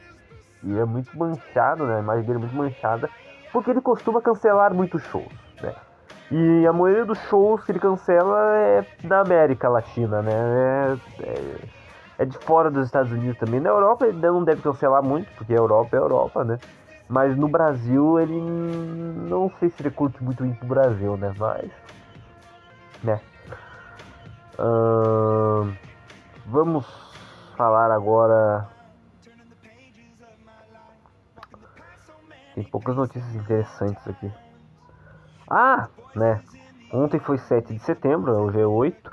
e 0.62 0.78
é 0.78 0.84
muito 0.84 1.18
manchado, 1.18 1.86
né? 1.86 1.98
A 1.98 2.00
imagem 2.00 2.26
dele 2.26 2.40
é 2.40 2.42
muito 2.42 2.56
manchada, 2.56 3.10
porque 3.54 3.72
ele 3.72 3.80
costuma 3.80 4.22
cancelar 4.22 4.74
muitos 4.74 5.02
shows, 5.04 5.32
né? 5.62 5.74
E 6.32 6.68
a 6.68 6.72
maioria 6.72 7.06
dos 7.06 7.18
shows 7.24 7.64
que 7.64 7.72
ele 7.72 7.80
cancela 7.80 8.56
é 8.56 8.86
da 9.04 9.22
América 9.22 9.68
Latina, 9.68 10.22
né? 10.22 10.32
É, 10.32 11.24
é, 11.24 11.56
é 12.20 12.26
de 12.26 12.38
fora 12.38 12.70
dos 12.70 12.86
Estados 12.86 13.12
Unidos 13.12 13.38
também. 13.38 13.60
Na 13.60 13.70
Europa 13.70 14.06
ele 14.06 14.18
não 14.18 14.44
deve 14.44 14.62
cancelar 14.62 15.02
muito, 15.02 15.32
porque 15.34 15.54
a 15.54 15.58
Europa 15.58 15.96
é 15.96 16.00
a 16.00 16.04
Europa, 16.04 16.44
né? 16.44 16.60
Mas 17.08 17.36
no 17.36 17.48
Brasil 17.48 18.20
ele 18.20 18.40
não 18.40 19.52
sei 19.60 19.70
se 19.70 19.82
ele 19.82 19.90
curte 19.90 20.24
muito 20.24 20.46
ir 20.46 20.54
pro 20.56 20.68
Brasil, 20.68 21.18
né? 21.18 21.34
Mas. 21.38 21.72
Né? 23.04 23.20
Uh, 24.60 25.72
vamos 26.46 26.86
falar 27.56 27.92
agora 27.92 28.68
Tem 32.60 32.64
poucas 32.66 32.94
notícias 32.94 33.34
interessantes 33.36 34.06
aqui. 34.06 34.30
Ah, 35.50 35.88
né? 36.16 36.42
Ontem 36.92 37.20
foi 37.20 37.38
7 37.38 37.74
de 37.74 37.80
setembro, 37.80 38.32
hoje 38.32 38.60
é 38.60 38.66
8. 38.66 39.12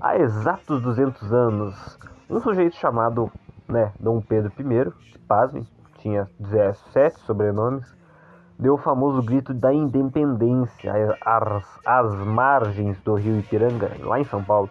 Há 0.00 0.18
exatos 0.18 0.82
200 0.82 1.32
anos, 1.32 1.98
um 2.28 2.40
sujeito 2.40 2.76
chamado 2.76 3.30
né, 3.68 3.92
Dom 4.00 4.20
Pedro 4.20 4.52
I, 4.58 4.92
pasmem, 5.28 5.66
tinha 5.98 6.28
17 6.40 7.20
sobrenomes, 7.20 7.94
deu 8.58 8.74
o 8.74 8.78
famoso 8.78 9.22
grito 9.22 9.52
da 9.54 9.72
independência 9.72 10.92
às, 11.24 11.80
às 11.86 12.14
margens 12.26 13.00
do 13.02 13.14
rio 13.14 13.38
Ipiranga, 13.38 13.92
lá 14.00 14.18
em 14.18 14.24
São 14.24 14.42
Paulo. 14.42 14.68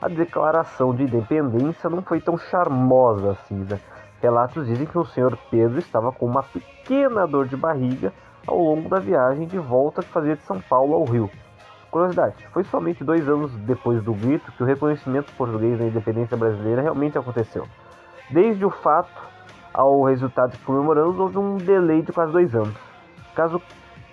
A 0.00 0.08
declaração 0.08 0.94
de 0.94 1.04
independência 1.04 1.88
não 1.88 2.02
foi 2.02 2.20
tão 2.20 2.36
charmosa 2.36 3.32
assim, 3.32 3.64
né? 3.68 3.80
Relatos 4.20 4.66
dizem 4.66 4.86
que 4.86 4.98
o 4.98 5.04
senhor 5.04 5.38
Pedro 5.50 5.78
estava 5.78 6.10
com 6.12 6.26
uma 6.26 6.42
pequena 6.42 7.26
dor 7.26 7.46
de 7.46 7.56
barriga 7.56 8.12
ao 8.46 8.58
longo 8.58 8.88
da 8.88 8.98
viagem 8.98 9.46
de 9.46 9.58
volta 9.58 10.02
que 10.02 10.08
fazia 10.08 10.36
de 10.36 10.42
São 10.42 10.60
Paulo 10.60 10.94
ao 10.94 11.04
Rio. 11.04 11.30
Curiosidade, 11.90 12.46
foi 12.52 12.64
somente 12.64 13.02
dois 13.02 13.28
anos 13.28 13.50
depois 13.58 14.02
do 14.02 14.12
grito 14.12 14.52
que 14.52 14.62
o 14.62 14.66
reconhecimento 14.66 15.32
português 15.32 15.78
da 15.78 15.86
independência 15.86 16.36
brasileira 16.36 16.82
realmente 16.82 17.16
aconteceu. 17.16 17.66
Desde 18.30 18.64
o 18.64 18.70
fato 18.70 19.26
ao 19.72 20.02
resultado 20.04 20.52
que 20.52 20.64
comemoramos, 20.64 21.18
houve 21.18 21.38
um 21.38 21.56
delay 21.56 22.02
de 22.02 22.12
quase 22.12 22.32
dois 22.32 22.54
anos. 22.54 22.76
Caso 23.34 23.60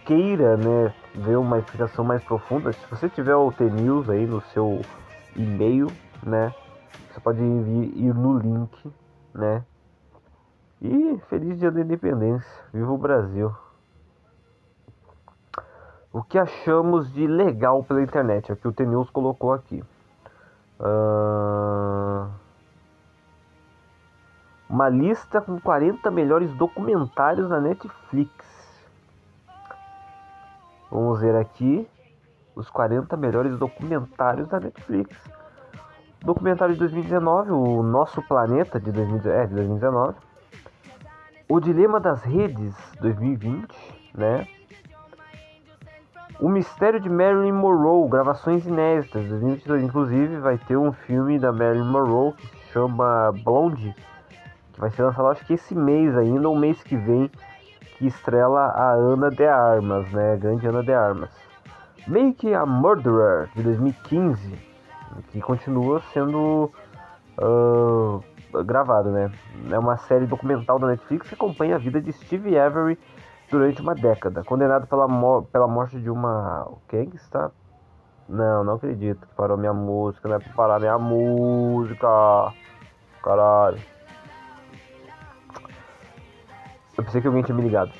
queira 0.05 0.57
né, 0.57 0.93
ver 1.15 1.37
uma 1.37 1.59
explicação 1.59 2.03
mais 2.03 2.23
profunda, 2.23 2.73
se 2.73 2.85
você 2.89 3.09
tiver 3.09 3.35
o 3.35 3.51
T-News 3.51 4.09
aí 4.09 4.25
no 4.25 4.41
seu 4.41 4.81
e-mail, 5.35 5.87
né, 6.21 6.53
você 7.11 7.19
pode 7.19 7.41
ir, 7.41 7.93
ir 7.95 8.13
no 8.13 8.37
link, 8.37 8.93
né, 9.33 9.63
e 10.81 11.17
feliz 11.29 11.57
dia 11.57 11.71
da 11.71 11.79
independência. 11.79 12.51
Viva 12.73 12.91
o 12.91 12.97
Brasil. 12.97 13.51
O 16.13 16.21
que 16.21 16.37
achamos 16.37 17.11
de 17.11 17.25
legal 17.25 17.83
pela 17.83 18.03
internet? 18.03 18.51
É 18.51 18.53
o 18.53 18.57
que 18.57 18.67
o 18.67 18.71
TNews 18.71 19.09
colocou 19.09 19.51
aqui. 19.51 19.83
Uh... 20.79 22.29
Uma 24.69 24.89
lista 24.89 25.41
com 25.41 25.59
40 25.59 26.11
melhores 26.11 26.53
documentários 26.53 27.49
na 27.49 27.59
Netflix. 27.59 28.31
Vamos 30.91 31.19
ver 31.19 31.35
aqui 31.35 31.87
os 32.55 32.69
40 32.69 33.17
melhores 33.17 33.57
documentários 33.57 34.47
da 34.47 34.59
Netflix. 34.59 35.17
Documentário 36.21 36.75
de 36.75 36.79
2019, 36.79 37.51
o 37.51 37.81
Nosso 37.81 38.21
Planeta 38.21 38.79
de, 38.79 38.91
2000, 38.91 39.31
é, 39.31 39.47
de 39.47 39.55
2019 39.55 40.15
o 41.49 41.59
Dilema 41.59 41.99
das 41.99 42.23
Redes 42.23 42.75
2020, 42.99 43.67
né? 44.15 44.47
O 46.39 46.49
Mistério 46.49 46.99
de 46.99 47.09
Marilyn 47.09 47.51
Monroe, 47.51 48.09
gravações 48.09 48.65
inéditas 48.65 49.23
2022. 49.25 49.83
Inclusive, 49.83 50.37
vai 50.37 50.57
ter 50.57 50.75
um 50.75 50.91
filme 50.91 51.37
da 51.37 51.51
Marilyn 51.51 51.85
Monroe 51.85 52.33
que 52.33 52.47
se 52.47 52.71
chama 52.73 53.31
Blonde, 53.43 53.95
que 54.73 54.79
vai 54.79 54.89
ser 54.89 55.03
lançado 55.03 55.27
acho 55.27 55.45
que 55.45 55.53
esse 55.53 55.75
mês 55.75 56.17
ainda, 56.17 56.49
ou 56.49 56.55
mês 56.57 56.81
que 56.81 56.97
vem, 56.97 57.29
que 57.97 58.07
estrela 58.07 58.61
a 58.61 58.91
Ana 58.91 59.29
de 59.29 59.45
Armas, 59.45 60.11
né? 60.11 60.33
A 60.33 60.35
grande 60.35 60.67
Ana 60.67 60.83
de 60.83 60.91
Armas. 60.91 61.29
Make 62.07 62.53
a 62.53 62.65
Murderer 62.65 63.49
de 63.55 63.63
2015, 63.63 64.59
que 65.29 65.39
continua 65.39 66.01
sendo. 66.11 66.71
Uh, 67.39 68.23
gravado, 68.63 69.09
né? 69.09 69.31
É 69.71 69.79
uma 69.79 69.97
série 69.97 70.27
documental 70.27 70.77
da 70.77 70.87
Netflix 70.87 71.27
que 71.27 71.33
acompanha 71.33 71.75
a 71.75 71.79
vida 71.79 71.99
de 72.01 72.11
Steve 72.11 72.57
Avery 72.57 72.99
durante 73.53 73.81
uma 73.81 73.93
década, 73.93 74.43
condenado 74.43 74.87
pela, 74.87 75.07
pela 75.43 75.67
morte 75.67 76.01
de 76.01 76.09
uma. 76.09 76.67
Quem 76.87 77.07
que 77.07 77.17
está? 77.17 77.51
Não, 78.27 78.63
não 78.63 78.75
acredito 78.75 79.27
que 79.27 79.35
parou 79.35 79.57
minha 79.57 79.73
música, 79.73 80.27
não 80.27 80.37
é 80.37 80.39
pra 80.39 80.53
parar 80.53 80.79
minha 80.79 80.97
música. 80.97 82.07
Caralho. 83.21 83.79
Eu 86.97 87.03
pensei 87.03 87.21
que 87.21 87.27
alguém 87.27 87.43
tinha 87.43 87.55
me 87.55 87.61
ligado. 87.61 87.91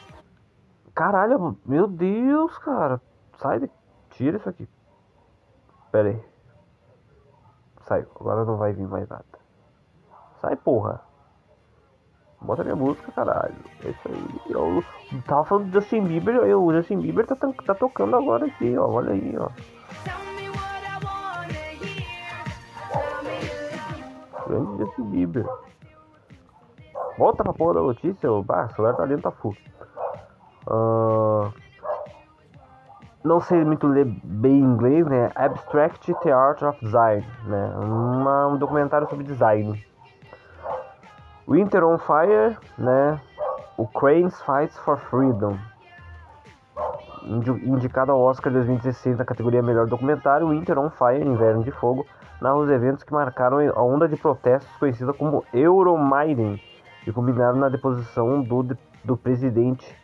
Caralho, 0.96 1.58
meu 1.66 1.88
Deus, 1.88 2.58
cara. 2.58 3.00
Sai 3.38 3.60
daqui. 3.60 3.74
Tira 4.12 4.38
isso 4.38 4.50
aqui. 4.50 4.68
Pera 5.92 6.10
aí. 6.10 6.24
Saiu. 7.86 8.08
Agora 8.20 8.44
não 8.44 8.58
vai 8.58 8.74
vir 8.74 8.88
mais 8.88 9.08
nada. 9.08 9.26
Sai, 10.42 10.56
porra. 10.56 11.02
Bota 12.44 12.64
minha 12.64 12.76
música, 12.76 13.12
caralho. 13.12 13.56
É 13.84 13.90
isso 13.90 14.10
aí. 14.10 14.42
Eu 14.50 14.84
tava 15.26 15.46
falando 15.46 15.70
do 15.70 15.80
Justin 15.80 16.04
Bieber, 16.04 16.36
eu, 16.36 16.64
o 16.64 16.74
Justin 16.74 17.00
Bieber 17.00 17.26
tá, 17.26 17.36
tá 17.36 17.74
tocando 17.74 18.16
agora 18.16 18.46
aqui, 18.46 18.78
ó. 18.78 18.90
Olha 18.90 19.12
aí, 19.12 19.36
ó. 19.38 19.50
Grande 24.48 24.84
Justin 24.84 25.04
Bieber. 25.04 25.46
Volta 27.18 27.44
pra 27.44 27.54
porra 27.54 27.76
da 27.76 27.82
notícia, 27.82 28.32
o 28.32 28.44
celular 28.76 28.96
tá 28.96 29.06
dentro, 29.06 29.24
tá 29.24 29.32
full. 29.32 29.56
Uh, 30.68 31.54
não 33.24 33.40
sei 33.40 33.64
muito 33.64 33.88
ler 33.88 34.06
bem 34.24 34.60
inglês, 34.60 35.06
né? 35.06 35.32
Abstract 35.36 36.14
Theatre 36.16 36.66
of 36.66 36.80
Design, 36.84 37.26
né? 37.46 37.74
Uma, 37.78 38.48
um 38.48 38.58
documentário 38.58 39.08
sobre 39.10 39.24
design. 39.24 39.82
Winter 41.48 41.84
on 41.84 41.98
Fire, 41.98 42.58
né? 42.78 43.20
O 43.78 43.86
Cranes 43.88 44.42
Fights 44.42 44.78
for 44.80 44.98
Freedom. 44.98 45.58
Indicado 47.26 48.12
ao 48.12 48.22
Oscar 48.22 48.52
2016 48.52 49.18
na 49.18 49.26
categoria 49.26 49.62
Melhor 49.62 49.88
Documentário, 49.88 50.50
Winter 50.50 50.80
on 50.80 50.90
Fire, 50.90 51.26
Inverno 51.26 51.64
de 51.64 51.72
Fogo, 51.72 52.06
narra 52.42 52.56
os 52.56 52.70
eventos 52.70 53.04
que 53.04 53.14
marcaram 53.14 53.60
a 53.60 53.82
onda 53.82 54.08
de 54.08 54.16
protestos 54.16 54.70
conhecida 54.78 55.14
como 55.14 55.46
Euromaidan 55.54 56.58
e 57.06 57.12
culminaram 57.12 57.58
na 57.58 57.70
deposição 57.70 58.42
do, 58.42 58.78
do 59.04 59.18
presidente 59.18 59.96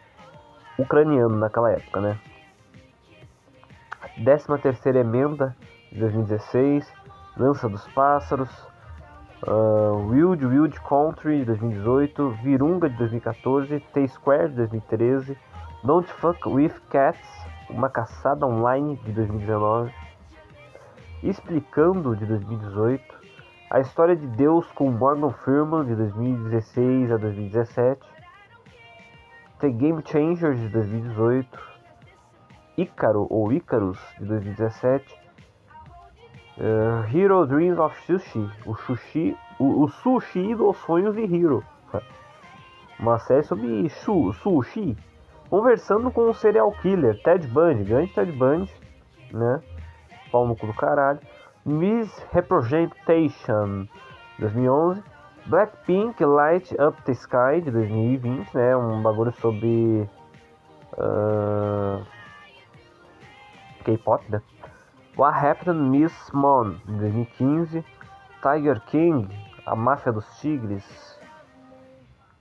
ucraniano 0.78 1.38
naquela 1.38 1.71
época, 1.71 2.02
né? 2.02 2.19
13 4.23 4.58
terceira 4.62 4.99
emenda 4.99 5.56
de 5.91 5.99
2016, 5.99 6.91
Lança 7.38 7.69
dos 7.69 7.88
Pássaros, 7.89 8.69
uh, 9.47 10.10
Wild 10.10 10.45
Wild 10.45 10.80
Country 10.82 11.39
de 11.39 11.45
2018, 11.45 12.30
Virunga 12.43 12.89
de 12.89 12.97
2014, 12.97 13.80
T-Square 13.93 14.49
de 14.49 14.56
2013, 14.56 15.38
Don't 15.84 16.12
Fuck 16.13 16.47
With 16.47 16.73
Cats, 16.89 17.19
Uma 17.69 17.89
Caçada 17.89 18.45
Online 18.45 18.97
de 18.97 19.12
2019, 19.12 19.93
Explicando 21.23 22.15
de 22.15 22.25
2018, 22.25 23.04
A 23.69 23.80
História 23.80 24.15
de 24.15 24.28
Deus 24.28 24.65
com 24.71 24.91
Morgan 24.91 25.32
Freeman 25.32 25.86
de 25.86 25.95
2016 25.95 27.12
a 27.12 27.17
2017, 27.17 28.02
The 29.60 29.69
Game 29.69 30.02
Changers 30.06 30.60
de 30.60 30.69
2018, 30.69 31.69
Ícaro 32.78 33.28
ou 33.30 33.52
Icarus 33.52 33.99
de 34.17 34.25
2017, 34.25 35.29
uh, 36.60 37.04
Hero 37.08 37.45
Dreams 37.45 37.80
of 37.80 37.95
Sushi, 38.06 38.50
o 38.65 38.76
sushi, 38.76 39.38
o, 39.58 39.84
o 39.84 39.88
sushi 39.89 40.56
dos 40.56 40.78
sonhos 40.78 41.15
de 41.15 41.24
Hero, 41.24 41.63
uma 43.00 43.17
série 43.19 43.43
sobre 43.43 43.89
su, 43.89 44.34
sushi, 44.34 44.98
conversando 45.50 46.12
com 46.12 46.30
o 46.30 46.34
serial 46.34 46.72
killer 46.82 47.22
Ted 47.24 47.48
Bundy, 47.48 47.84
grande 47.84 48.13
Ted 48.13 48.32
Bundy, 48.34 48.72
né? 49.32 49.62
Pau 50.32 50.48
no 50.48 50.56
cu 50.56 50.67
do 50.67 50.74
caralho. 50.74 51.19
Miss 51.65 52.26
Representation 52.32 53.88
2011, 54.39 55.02
Blackpink 55.48 56.24
Light 56.24 56.76
Up 56.80 57.02
the 57.04 57.13
Sky 57.13 57.62
de 57.63 57.72
2020, 57.72 58.54
né? 58.54 58.76
Um 58.76 59.02
bagulho 59.02 59.32
sobre 59.34 60.08
uh, 60.98 62.06
K-pop, 63.84 64.24
né? 64.30 64.41
What 65.17 65.34
Happened 65.34 65.89
Miss 65.89 66.13
Mon, 66.32 66.78
em 66.88 66.98
2015. 66.98 67.84
Tiger 68.41 68.80
King, 68.86 69.28
A 69.65 69.76
Máfia 69.76 70.13
dos 70.13 70.26
Tigres. 70.39 71.19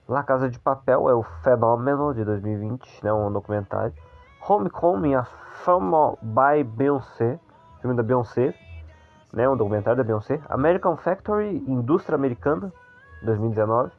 La 0.09 0.23
Casa 0.23 0.49
de 0.49 0.59
Papel 0.61 1.09
é 1.09 1.15
o 1.15 1.25
Fenômeno, 1.43 2.15
de 2.15 2.25
2020, 2.25 3.05
né? 3.05 3.13
Um 3.13 3.33
documentário. 3.33 3.93
Homecoming, 4.47 5.15
A 5.15 5.25
Fama 5.65 6.17
by 6.23 6.63
Beyoncé, 6.63 7.41
filme 7.81 7.97
da 7.97 8.03
Beyoncé, 8.03 8.55
né? 9.33 9.49
Um 9.49 9.57
documentário 9.57 9.97
da 9.97 10.05
Beyoncé. 10.05 10.41
American 10.49 10.97
Factory, 10.97 11.57
Indústria 11.67 12.15
Americana, 12.15 12.73
2019. 13.23 13.91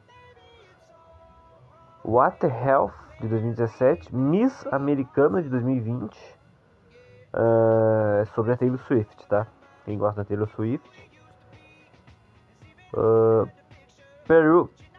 What 2.02 2.38
the 2.38 2.48
Health, 2.48 2.94
de 3.20 3.28
2017. 3.28 4.14
Miss 4.14 4.66
Americana, 4.72 5.42
de 5.42 5.50
2020 5.50 6.39
uh, 7.34 8.26
sobre 8.34 8.52
a 8.52 8.56
Taylor 8.56 8.78
Swift, 8.86 9.26
tá? 9.28 9.46
Quem 9.84 9.98
gosta 9.98 10.22
da 10.22 10.24
Taylor 10.24 10.48
Swift. 10.48 11.10
Uh, 12.94 13.48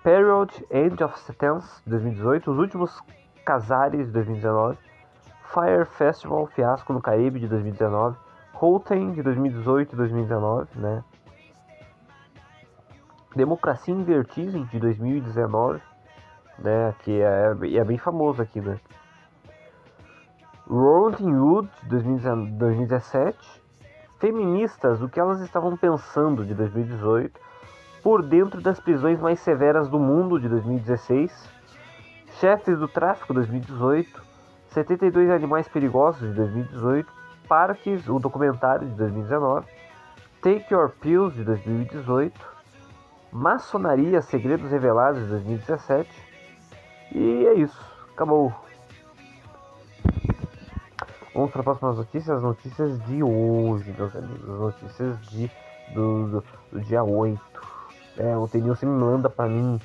Period 0.04 0.50
End 0.72 1.04
of 1.04 1.20
Sentence 1.20 1.82
2018, 1.86 2.52
Os 2.52 2.58
Últimos 2.58 3.02
Casares 3.46 4.08
de 4.08 4.14
2019, 4.14 4.78
Fire 5.54 5.86
Festival 5.86 6.48
Fiasco 6.48 6.94
no 6.94 7.02
Caribe 7.02 7.40
de 7.40 7.48
2019, 7.48 8.18
Holten 8.54 9.12
de 9.12 9.22
2018 9.22 9.94
e 9.94 9.96
2019, 9.96 10.68
né? 10.76 11.04
Democracia 13.36 13.94
em 13.94 14.04
Vertigem 14.04 14.66
de 14.66 14.80
2019, 14.80 15.82
né? 16.60 16.94
Que 17.00 17.22
é, 17.22 17.56
é 17.78 17.84
bem 17.84 17.98
famoso 17.98 18.42
aqui, 18.42 18.60
né? 18.60 18.80
Rolling 20.68 21.36
Wood, 21.36 21.70
2017. 21.84 23.38
Feministas, 24.20 25.02
o 25.02 25.10
que 25.10 25.20
elas 25.20 25.42
estavam 25.42 25.76
pensando 25.76 26.46
de 26.46 26.54
2018. 26.54 27.40
Por 28.04 28.24
dentro 28.24 28.62
das 28.62 28.80
prisões 28.80 29.20
mais 29.20 29.40
severas 29.40 29.90
do 29.90 30.00
mundo 30.00 30.40
de 30.40 30.48
2016. 30.48 31.32
Chefes 32.40 32.78
do 32.78 32.88
tráfico 32.88 33.34
2018. 33.34 34.24
72 34.68 35.30
animais 35.32 35.68
perigosos 35.68 36.30
de 36.30 36.36
2018. 36.36 37.12
Parques, 37.48 38.08
o 38.08 38.20
documentário 38.20 38.88
de 38.88 38.96
2019. 38.96 39.68
Take 40.42 40.74
Your 40.74 40.90
Pills 40.90 41.36
de 41.36 41.44
2018. 41.44 42.40
Maçonaria, 43.32 44.22
Segredos 44.22 44.72
Revelados 44.72 45.22
de 45.22 45.28
2017. 45.30 46.10
E 47.14 47.46
é 47.48 47.54
isso. 47.56 47.80
Acabou. 48.14 48.54
Vamos 51.34 51.50
para 51.50 51.62
as 51.62 51.66
próximas 51.66 51.98
notícias, 51.98 52.30
as 52.30 52.44
notícias 52.44 53.06
de 53.06 53.24
hoje, 53.24 53.96
meus 53.98 54.14
amigos, 54.14 54.50
as 54.50 54.60
notícias 54.60 55.22
de, 55.30 55.52
do, 55.94 56.28
do, 56.28 56.44
do 56.74 56.82
dia 56.82 57.02
8. 57.04 57.42
É, 58.18 58.36
o 58.36 58.46
Tenilson 58.50 58.88
me 58.88 59.00
manda 59.00 59.30
para 59.30 59.48
mim 59.48 59.80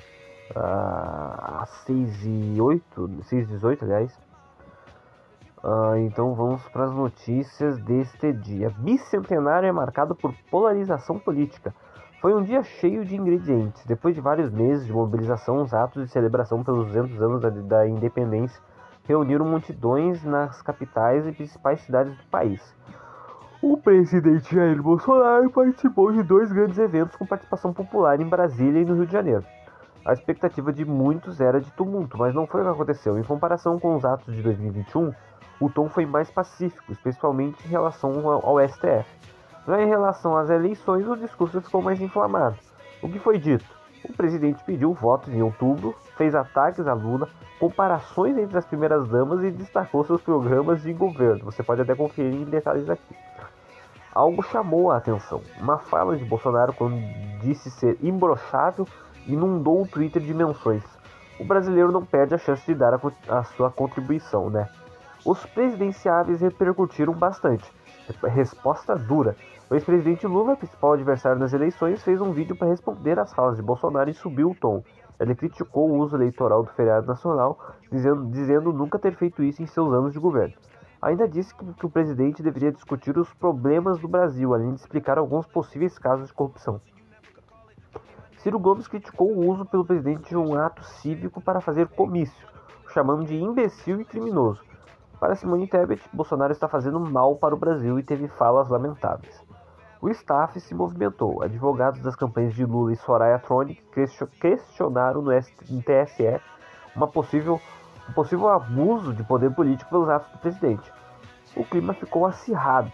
uh, 0.56 1.60
às 1.62 1.70
6 1.86 2.24
e 2.24 2.60
8, 2.60 3.10
6 3.22 3.44
e 3.44 3.46
18, 3.46 3.84
aliás. 3.84 4.12
Uh, 5.62 5.96
então 5.98 6.34
vamos 6.34 6.62
para 6.70 6.86
as 6.86 6.92
notícias 6.92 7.78
deste 7.78 8.32
dia. 8.32 8.70
Bicentenário 8.78 9.68
é 9.68 9.72
marcado 9.72 10.16
por 10.16 10.34
polarização 10.50 11.16
política. 11.16 11.72
Foi 12.20 12.34
um 12.34 12.42
dia 12.42 12.64
cheio 12.64 13.04
de 13.04 13.14
ingredientes. 13.14 13.86
Depois 13.86 14.16
de 14.16 14.20
vários 14.20 14.50
meses 14.50 14.84
de 14.84 14.92
mobilização, 14.92 15.62
os 15.62 15.72
atos 15.72 16.06
de 16.06 16.10
celebração 16.10 16.64
pelos 16.64 16.86
200 16.86 17.22
anos 17.22 17.40
da, 17.40 17.50
da 17.50 17.88
independência 17.88 18.60
reuniram 19.06 19.44
multidões 19.44 20.22
nas 20.24 20.60
capitais 20.62 21.26
e 21.26 21.32
principais 21.32 21.80
cidades 21.80 22.16
do 22.16 22.24
país. 22.24 22.74
O 23.62 23.76
presidente 23.76 24.54
Jair 24.54 24.82
Bolsonaro 24.82 25.50
participou 25.50 26.12
de 26.12 26.22
dois 26.22 26.52
grandes 26.52 26.78
eventos 26.78 27.16
com 27.16 27.26
participação 27.26 27.72
popular 27.72 28.20
em 28.20 28.28
Brasília 28.28 28.82
e 28.82 28.84
no 28.84 28.94
Rio 28.94 29.06
de 29.06 29.12
Janeiro. 29.12 29.44
A 30.04 30.12
expectativa 30.12 30.72
de 30.72 30.84
muitos 30.84 31.40
era 31.40 31.60
de 31.60 31.72
tumulto, 31.72 32.16
mas 32.16 32.34
não 32.34 32.46
foi 32.46 32.60
o 32.60 32.64
que 32.64 32.70
aconteceu. 32.70 33.18
Em 33.18 33.24
comparação 33.24 33.78
com 33.80 33.96
os 33.96 34.04
atos 34.04 34.34
de 34.34 34.42
2021, 34.42 35.12
o 35.60 35.70
tom 35.70 35.88
foi 35.88 36.06
mais 36.06 36.30
pacífico, 36.30 36.92
especialmente 36.92 37.66
em 37.66 37.70
relação 37.70 38.28
ao 38.28 38.60
STF. 38.68 39.06
Já 39.66 39.82
em 39.82 39.88
relação 39.88 40.36
às 40.36 40.48
eleições, 40.48 41.08
o 41.08 41.16
discurso 41.16 41.60
ficou 41.60 41.82
mais 41.82 42.00
inflamado. 42.00 42.56
O 43.02 43.08
que 43.08 43.18
foi 43.18 43.38
dito? 43.38 43.64
O 44.04 44.12
presidente 44.12 44.62
pediu 44.64 44.92
votos 44.92 45.32
em 45.32 45.42
outubro, 45.42 45.94
fez 46.16 46.34
ataques 46.34 46.86
a 46.86 46.92
Lula, 46.92 47.28
comparações 47.58 48.36
entre 48.36 48.56
as 48.58 48.64
primeiras 48.64 49.08
damas 49.08 49.42
e 49.42 49.50
destacou 49.50 50.04
seus 50.04 50.22
programas 50.22 50.82
de 50.82 50.92
governo. 50.92 51.44
Você 51.44 51.62
pode 51.62 51.80
até 51.80 51.94
conferir 51.94 52.46
detalhes 52.46 52.88
aqui. 52.88 53.14
Algo 54.14 54.42
chamou 54.42 54.90
a 54.90 54.96
atenção. 54.96 55.42
Uma 55.60 55.78
fala 55.78 56.16
de 56.16 56.24
Bolsonaro, 56.24 56.72
quando 56.72 56.96
disse 57.40 57.70
ser 57.70 57.98
imbrochável, 58.02 58.86
inundou 59.26 59.82
o 59.82 59.86
Twitter 59.86 60.22
de 60.22 60.32
menções. 60.32 60.82
O 61.38 61.44
brasileiro 61.44 61.92
não 61.92 62.04
perde 62.04 62.34
a 62.34 62.38
chance 62.38 62.64
de 62.64 62.74
dar 62.74 62.94
a, 62.94 63.00
a 63.28 63.44
sua 63.44 63.70
contribuição, 63.70 64.48
né? 64.48 64.68
Os 65.24 65.44
presidenciáveis 65.44 66.40
repercutiram 66.40 67.12
bastante. 67.12 67.70
Resposta 68.22 68.96
dura. 68.96 69.36
O 69.68 69.74
ex-presidente 69.74 70.28
Lula, 70.28 70.56
principal 70.56 70.92
adversário 70.92 71.40
nas 71.40 71.52
eleições, 71.52 72.00
fez 72.00 72.20
um 72.20 72.30
vídeo 72.30 72.54
para 72.54 72.68
responder 72.68 73.18
às 73.18 73.34
falas 73.34 73.56
de 73.56 73.62
Bolsonaro 73.64 74.08
e 74.08 74.14
subiu 74.14 74.50
o 74.50 74.54
tom. 74.54 74.84
Ele 75.18 75.34
criticou 75.34 75.90
o 75.90 75.98
uso 75.98 76.16
eleitoral 76.16 76.62
do 76.62 76.70
feriado 76.70 77.04
nacional, 77.04 77.58
dizendo, 77.90 78.26
dizendo 78.26 78.72
nunca 78.72 78.96
ter 78.96 79.16
feito 79.16 79.42
isso 79.42 79.60
em 79.60 79.66
seus 79.66 79.92
anos 79.92 80.12
de 80.12 80.20
governo. 80.20 80.54
Ainda 81.02 81.26
disse 81.26 81.52
que, 81.52 81.64
que 81.74 81.84
o 81.84 81.90
presidente 81.90 82.44
deveria 82.44 82.70
discutir 82.70 83.18
os 83.18 83.32
problemas 83.34 83.98
do 83.98 84.06
Brasil, 84.06 84.54
além 84.54 84.72
de 84.72 84.80
explicar 84.80 85.18
alguns 85.18 85.46
possíveis 85.46 85.98
casos 85.98 86.28
de 86.28 86.32
corrupção. 86.32 86.80
Ciro 88.36 88.60
Gomes 88.60 88.86
criticou 88.86 89.32
o 89.32 89.50
uso 89.50 89.64
pelo 89.64 89.84
presidente 89.84 90.28
de 90.28 90.36
um 90.36 90.56
ato 90.56 90.84
cívico 90.84 91.40
para 91.40 91.60
fazer 91.60 91.88
comício, 91.88 92.46
chamando 92.92 93.24
de 93.24 93.34
imbecil 93.34 94.00
e 94.00 94.04
criminoso. 94.04 94.62
Para 95.18 95.34
Simone 95.34 95.66
Tebet, 95.66 96.08
Bolsonaro 96.12 96.52
está 96.52 96.68
fazendo 96.68 97.00
mal 97.00 97.34
para 97.34 97.54
o 97.54 97.58
Brasil 97.58 97.98
e 97.98 98.04
teve 98.04 98.28
falas 98.28 98.68
lamentáveis. 98.68 99.45
O 100.00 100.10
staff 100.10 100.60
se 100.60 100.74
movimentou. 100.74 101.42
Advogados 101.42 102.00
das 102.00 102.14
campanhas 102.14 102.54
de 102.54 102.64
Lula 102.64 102.92
e 102.92 102.96
Soraya 102.96 103.38
Tronic 103.38 103.82
questionaram 104.40 105.22
no 105.22 105.32
TSE 105.32 106.40
uma 106.94 107.06
possível, 107.06 107.60
um 108.08 108.12
possível 108.12 108.48
abuso 108.48 109.14
de 109.14 109.24
poder 109.24 109.54
político 109.54 109.90
pelos 109.90 110.08
atos 110.08 110.30
do 110.32 110.38
presidente. 110.38 110.92
O 111.56 111.64
clima 111.64 111.94
ficou 111.94 112.26
acirrado. 112.26 112.92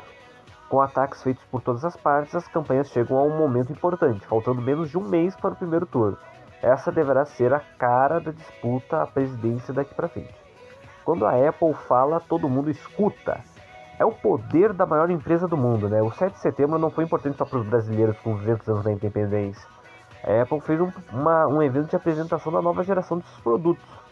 Com 0.68 0.80
ataques 0.80 1.22
feitos 1.22 1.44
por 1.50 1.60
todas 1.60 1.84
as 1.84 1.96
partes, 1.96 2.34
as 2.34 2.48
campanhas 2.48 2.88
chegam 2.88 3.18
a 3.18 3.22
um 3.22 3.36
momento 3.36 3.72
importante, 3.72 4.26
faltando 4.26 4.62
menos 4.62 4.88
de 4.88 4.96
um 4.96 5.06
mês 5.06 5.36
para 5.36 5.52
o 5.52 5.56
primeiro 5.56 5.84
turno. 5.84 6.16
Essa 6.62 6.92
deverá 6.92 7.24
ser 7.24 7.52
a 7.52 7.60
cara 7.60 8.20
da 8.20 8.30
disputa 8.30 9.02
à 9.02 9.06
presidência 9.06 9.74
daqui 9.74 9.94
para 9.94 10.08
frente. 10.08 10.34
Quando 11.04 11.26
a 11.26 11.32
Apple 11.48 11.74
fala, 11.74 12.20
todo 12.20 12.48
mundo 12.48 12.70
escuta. 12.70 13.40
É 14.02 14.04
o 14.04 14.10
poder 14.10 14.72
da 14.72 14.84
maior 14.84 15.10
empresa 15.10 15.46
do 15.46 15.56
mundo, 15.56 15.88
né? 15.88 16.02
O 16.02 16.10
7 16.10 16.32
de 16.32 16.40
setembro 16.40 16.76
não 16.76 16.90
foi 16.90 17.04
importante 17.04 17.36
só 17.38 17.44
para 17.44 17.58
os 17.58 17.66
brasileiros 17.66 18.18
com 18.18 18.34
200 18.34 18.68
anos 18.68 18.84
da 18.84 18.90
independência. 18.90 19.64
A 20.24 20.42
Apple 20.42 20.60
fez 20.60 20.80
um, 20.80 20.90
uma, 21.12 21.46
um 21.46 21.62
evento 21.62 21.90
de 21.90 21.94
apresentação 21.94 22.52
da 22.52 22.60
nova 22.60 22.82
geração 22.82 23.18
de 23.18 23.26
seus 23.26 23.40
produtos 23.40 24.02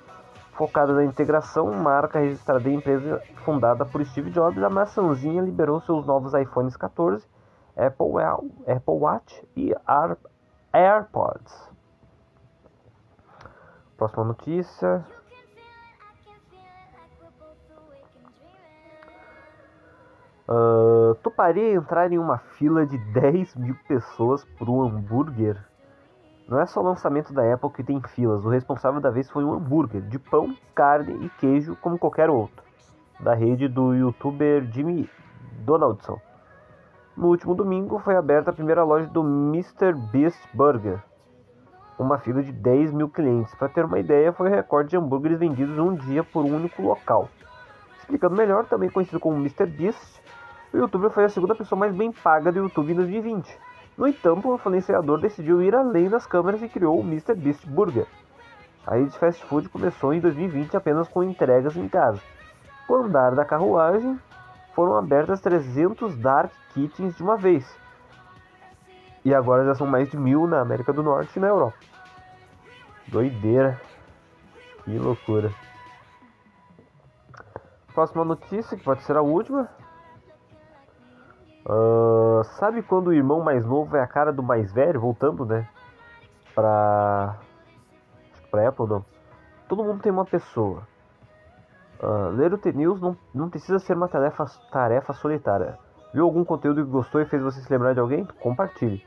Focada 0.53 0.92
na 0.92 1.03
integração, 1.03 1.72
marca 1.72 2.18
registrada 2.18 2.68
em 2.68 2.74
empresa 2.74 3.22
fundada 3.46 3.87
por 3.87 4.05
Steve 4.05 4.31
Jobs, 4.31 4.62
a 4.62 4.68
maçãzinha 4.68 5.40
liberou 5.40 5.81
seus 5.81 6.05
novos 6.05 6.35
iPhones 6.35 6.76
14, 6.76 7.26
Apple, 7.74 8.07
Apple 8.66 8.94
Watch 8.94 9.48
e 9.57 9.74
AirPods. 10.70 11.70
Próxima 13.96 14.24
notícia. 14.24 15.03
Uh, 20.50 21.14
toparia 21.22 21.74
entrar 21.74 22.10
em 22.10 22.18
uma 22.18 22.38
fila 22.38 22.84
de 22.84 22.98
10 22.98 23.54
mil 23.54 23.76
pessoas 23.86 24.44
por 24.58 24.68
um 24.68 24.82
hambúrguer? 24.82 25.56
Não 26.48 26.58
é 26.58 26.66
só 26.66 26.80
o 26.80 26.84
lançamento 26.84 27.32
da 27.32 27.54
Apple 27.54 27.70
que 27.70 27.84
tem 27.84 28.00
filas, 28.00 28.44
o 28.44 28.48
responsável 28.48 29.00
da 29.00 29.10
vez 29.10 29.30
foi 29.30 29.44
um 29.44 29.52
hambúrguer 29.52 30.02
de 30.02 30.18
pão, 30.18 30.52
carne 30.74 31.24
e 31.24 31.28
queijo 31.38 31.76
como 31.76 31.96
qualquer 31.96 32.28
outro, 32.28 32.64
da 33.20 33.32
rede 33.32 33.68
do 33.68 33.94
youtuber 33.94 34.64
Jimmy 34.72 35.08
Donaldson. 35.60 36.20
No 37.16 37.28
último 37.28 37.54
domingo 37.54 38.00
foi 38.00 38.16
aberta 38.16 38.50
a 38.50 38.52
primeira 38.52 38.82
loja 38.82 39.06
do 39.06 39.20
Mr. 39.20 39.92
Beast 40.10 40.40
Burger, 40.52 41.00
uma 41.96 42.18
fila 42.18 42.42
de 42.42 42.50
10 42.50 42.92
mil 42.92 43.08
clientes. 43.08 43.54
Para 43.54 43.68
ter 43.68 43.84
uma 43.84 44.00
ideia, 44.00 44.32
foi 44.32 44.48
o 44.48 44.52
recorde 44.52 44.90
de 44.90 44.96
hambúrgueres 44.96 45.38
vendidos 45.38 45.78
em 45.78 45.80
um 45.80 45.94
dia 45.94 46.24
por 46.24 46.44
um 46.44 46.56
único 46.56 46.82
local. 46.82 47.28
Explicando 48.00 48.34
melhor, 48.34 48.64
também 48.64 48.90
conhecido 48.90 49.20
como 49.20 49.36
Mr. 49.36 49.66
Beast, 49.66 50.20
o 50.72 50.76
youtuber 50.76 51.11
foi 51.11 51.24
a 51.24 51.28
segunda 51.28 51.54
pessoa 51.54 51.78
mais 51.78 51.94
bem 51.94 52.12
paga 52.12 52.52
do 52.52 52.59
YouTube 52.61 52.92
em 52.92 52.96
2020 52.96 53.70
no 54.00 54.09
entanto, 54.09 54.48
o 54.48 54.54
influenciador 54.54 55.20
decidiu 55.20 55.62
ir 55.62 55.74
além 55.74 56.09
das 56.09 56.26
câmeras 56.26 56.62
e 56.62 56.68
criou 56.70 56.98
o 56.98 57.02
Mr. 57.02 57.35
Beast 57.35 57.66
Burger. 57.66 58.06
A 58.87 58.94
rede 58.94 59.11
de 59.11 59.18
fast 59.18 59.44
food 59.44 59.68
começou 59.68 60.14
em 60.14 60.20
2020 60.20 60.74
apenas 60.74 61.06
com 61.06 61.22
entregas 61.22 61.76
em 61.76 61.87
casa. 61.87 62.18
Com 62.87 62.94
o 62.94 63.02
andar 63.02 63.35
da 63.35 63.44
carruagem, 63.44 64.18
foram 64.74 64.96
abertas 64.96 65.42
300 65.42 66.16
Dark 66.16 66.50
Kitchens 66.72 67.14
de 67.14 67.22
uma 67.22 67.37
vez. 67.37 67.78
E 69.22 69.35
agora 69.35 69.66
já 69.66 69.74
são 69.74 69.87
mais 69.87 70.11
de 70.11 70.16
mil 70.16 70.46
na 70.46 70.62
América 70.62 70.94
do 70.94 71.02
Norte 71.02 71.37
e 71.37 71.40
na 71.40 71.48
Europa. 71.48 71.76
Doideira. 73.06 73.78
Que 74.83 74.98
loucura. 74.98 75.52
Próxima 77.92 78.24
notícia, 78.24 78.78
que 78.78 78.83
pode 78.83 79.02
ser 79.02 79.14
a 79.18 79.20
última. 79.20 79.68
Uh, 81.70 82.42
sabe 82.59 82.83
quando 82.83 83.09
o 83.09 83.12
irmão 83.12 83.40
mais 83.44 83.64
novo 83.64 83.96
é 83.96 84.02
a 84.02 84.06
cara 84.06 84.33
do 84.33 84.42
mais 84.42 84.72
velho? 84.72 85.00
Voltando, 85.00 85.46
né? 85.46 85.68
Pra. 86.52 87.37
Pra 88.50 88.68
Apple, 88.68 88.88
não. 88.88 89.04
Todo 89.68 89.85
mundo 89.85 90.02
tem 90.02 90.11
uma 90.11 90.24
pessoa. 90.24 90.83
Uh, 92.02 92.30
ler 92.30 92.52
o 92.52 92.59
T-News 92.59 93.00
não, 93.00 93.16
não 93.33 93.48
precisa 93.48 93.78
ser 93.78 93.96
uma 93.96 94.09
tarefa, 94.09 94.44
tarefa 94.72 95.12
solitária. 95.12 95.78
Viu 96.12 96.24
algum 96.24 96.44
conteúdo 96.44 96.85
que 96.85 96.90
gostou 96.90 97.20
e 97.20 97.26
fez 97.26 97.40
você 97.40 97.61
se 97.61 97.72
lembrar 97.72 97.92
de 97.92 98.00
alguém? 98.00 98.24
Compartilhe. 98.40 99.06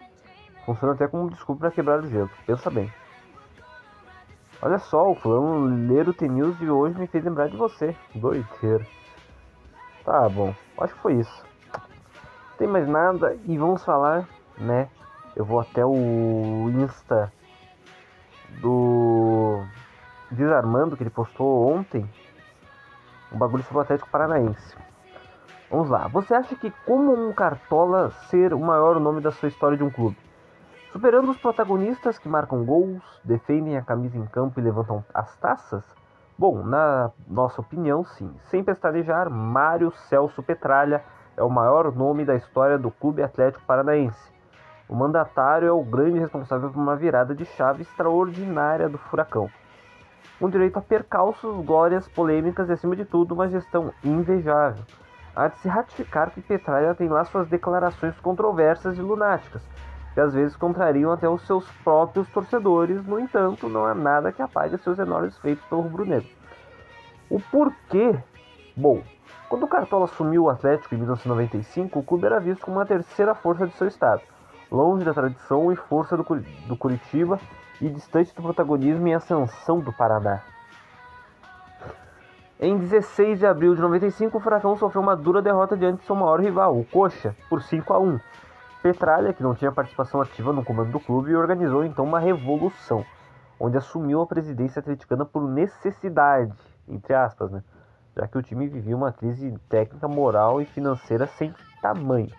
Funciona 0.65 0.93
até 0.93 1.06
como 1.06 1.30
desculpa 1.30 1.62
para 1.62 1.71
quebrar 1.71 1.99
o 1.99 2.08
gelo. 2.08 2.30
Pensa 2.47 2.69
bem. 2.69 2.89
Olha 4.62 4.80
só, 4.80 5.12
o 5.12 5.15
fulano 5.15 5.65
ler 5.65 6.08
o 6.08 6.13
T-News 6.13 6.58
de 6.60 6.69
hoje 6.69 6.97
me 6.97 7.08
fez 7.08 7.26
lembrar 7.26 7.49
de 7.49 7.58
você. 7.58 7.93
Doideira. 8.15 8.88
Tá 10.06 10.30
bom, 10.30 10.56
acho 10.80 10.93
que 10.93 11.02
foi 11.02 11.15
isso 11.15 11.52
tem 12.63 12.71
mais 12.71 12.88
nada 12.88 13.38
e 13.43 13.58
vamos 13.58 13.84
falar, 13.84 14.26
né? 14.58 14.88
Eu 15.36 15.43
vou 15.43 15.60
até 15.60 15.86
o 15.86 16.69
Insta 16.69 17.30
do 18.62 19.62
Desarmando 20.32 20.95
que 20.95 21.04
ele 21.04 21.10
postou 21.10 21.69
ontem. 21.69 22.10
Um 23.34 23.38
bagulho 23.38 23.63
sobre 23.63 23.80
o 23.80 23.82
Atlético 23.82 24.10
Paranaense. 24.10 24.78
Vamos 25.69 25.89
lá. 25.89 26.08
Você 26.08 26.34
acha 26.34 26.56
que 26.56 26.71
como 26.86 27.12
um 27.13 27.34
cartola 27.34 28.12
ser 28.30 28.54
o 28.54 28.60
maior 28.60 28.97
nome 28.97 29.19
da 29.19 29.32
sua 29.32 29.49
história 29.49 29.76
de 29.76 29.84
um 29.84 29.89
clube? 29.89 30.17
Superando 30.93 31.32
os 31.32 31.38
protagonistas 31.38 32.17
que 32.17 32.30
marcam 32.30 32.63
gols, 32.63 33.04
defendem 33.26 33.76
a 33.76 33.82
camisa 33.82 34.17
em 34.17 34.26
campo 34.26 34.58
e 34.58 34.63
levantam 34.63 35.04
as 35.13 35.36
taças? 35.36 35.84
Bom, 36.38 36.63
na 36.63 37.12
nossa 37.28 37.60
opinião, 37.60 38.06
sim. 38.06 38.34
Sem 38.45 38.63
pestanejar, 38.63 39.30
Mário 39.30 39.91
Celso 40.08 40.41
Petralha 40.41 41.04
é 41.36 41.43
o 41.43 41.50
maior 41.50 41.93
nome 41.96 42.26
da 42.26 42.36
história 42.36 42.78
do 42.78 42.91
Clube 42.91 43.24
Atlético 43.24 43.65
Paranaense. 43.65 44.32
O 44.88 44.96
mandatário 44.96 45.67
é 45.67 45.72
o 45.72 45.84
grande 45.84 46.19
responsável 46.19 46.69
por 46.69 46.80
uma 46.80 46.96
virada 46.96 47.34
de 47.34 47.46
chave 47.46 47.82
extraordinária 47.82 48.88
do 48.88 48.98
Furacão. 48.98 49.50
Com 50.39 50.50
direito 50.50 50.78
a 50.78 50.82
percalços, 50.82 51.65
glórias, 51.65 52.08
polêmicas 52.08 52.69
e, 52.69 52.74
acima 52.74 52.96
de 52.96 53.06
tudo, 53.06 53.34
uma 53.34 53.48
gestão 53.48 53.93
invejável. 54.04 54.84
Há 55.36 55.48
de 55.48 55.58
se 55.58 55.67
ratificar 55.67 56.30
que 56.30 56.41
Petralha 56.41 56.93
tem 56.93 57.10
lá 57.10 57.26
suas 57.26 57.48
declarações 57.48 58.19
controversas 58.19 58.98
e 58.98 59.02
lunáticas, 59.02 59.63
que 60.13 60.19
às 60.19 60.34
vezes 60.34 60.56
contrariam 60.56 61.12
até 61.12 61.28
os 61.28 61.41
seus 61.48 61.67
próprios 61.84 62.28
torcedores, 62.30 63.04
no 63.06 63.19
entanto, 63.19 63.67
não 63.67 63.86
há 63.86 63.96
nada 63.96 64.32
que 64.32 64.41
apague 64.41 64.78
seus 64.78 65.00
enormes 65.00 65.38
feitos 65.39 65.65
pelo 65.65 65.82
rubro-negro. 65.82 66.30
O 67.30 67.39
porquê? 67.39 68.15
Bom, 68.78 69.02
quando 69.49 69.63
o 69.63 69.67
Cartola 69.67 70.06
assumiu 70.06 70.43
o 70.43 70.49
Atlético 70.49 70.95
em 70.95 70.97
1995, 70.97 71.99
o 71.99 72.03
clube 72.03 72.25
era 72.25 72.39
visto 72.39 72.65
como 72.65 72.79
a 72.79 72.86
terceira 72.86 73.36
força 73.36 73.67
de 73.67 73.73
seu 73.73 73.88
estado, 73.88 74.21
longe 74.71 75.06
da 75.06 75.13
tradição 75.13 75.71
e 75.71 75.75
força 75.75 76.17
do, 76.17 76.23
do 76.67 76.75
Curitiba 76.75 77.39
e 77.79 77.89
distante 77.89 78.34
do 78.36 78.41
protagonismo 78.41 79.08
e 79.08 79.13
ascensão 79.13 79.79
do 79.79 79.93
Paraná. 79.93 80.41
Em 82.60 82.77
16 82.77 83.39
de 83.39 83.45
abril 83.45 83.75
de 83.75 83.82
95, 83.82 84.38
o 84.38 84.39
Furacão 84.39 84.77
sofreu 84.77 85.01
uma 85.01 85.17
dura 85.17 85.41
derrota 85.41 85.75
diante 85.75 85.99
de 85.99 86.06
seu 86.06 86.15
maior 86.15 86.39
rival, 86.39 86.79
o 86.79 86.86
Coxa, 86.86 87.36
por 87.49 87.62
5 87.62 87.93
a 87.93 87.99
1. 87.99 88.19
Petralha, 88.82 89.34
que 89.34 89.43
não 89.43 89.53
tinha 89.53 89.71
participação 89.71 90.21
ativa 90.21 90.53
no 90.53 90.63
comando 90.63 90.91
do 90.91 90.99
clube, 90.99 91.36
organizou 91.36 91.84
então 91.84 92.06
uma 92.06 92.19
revolução, 92.19 93.06
onde 93.60 93.77
assumiu 93.77 94.21
a 94.21 94.27
presidência 94.27 94.79
atleticana 94.79 95.25
por 95.25 95.41
necessidade, 95.41 96.53
entre 96.88 97.13
aspas, 97.13 97.51
né? 97.51 97.63
Já 98.15 98.28
que 98.28 98.38
o 98.38 98.41
time 98.41 98.67
vivia 98.67 98.95
uma 98.95 99.12
crise 99.12 99.54
técnica, 99.69 100.08
moral 100.08 100.62
e 100.62 100.65
financeira 100.65 101.28
sem 101.28 101.54
tamanho. 101.82 102.32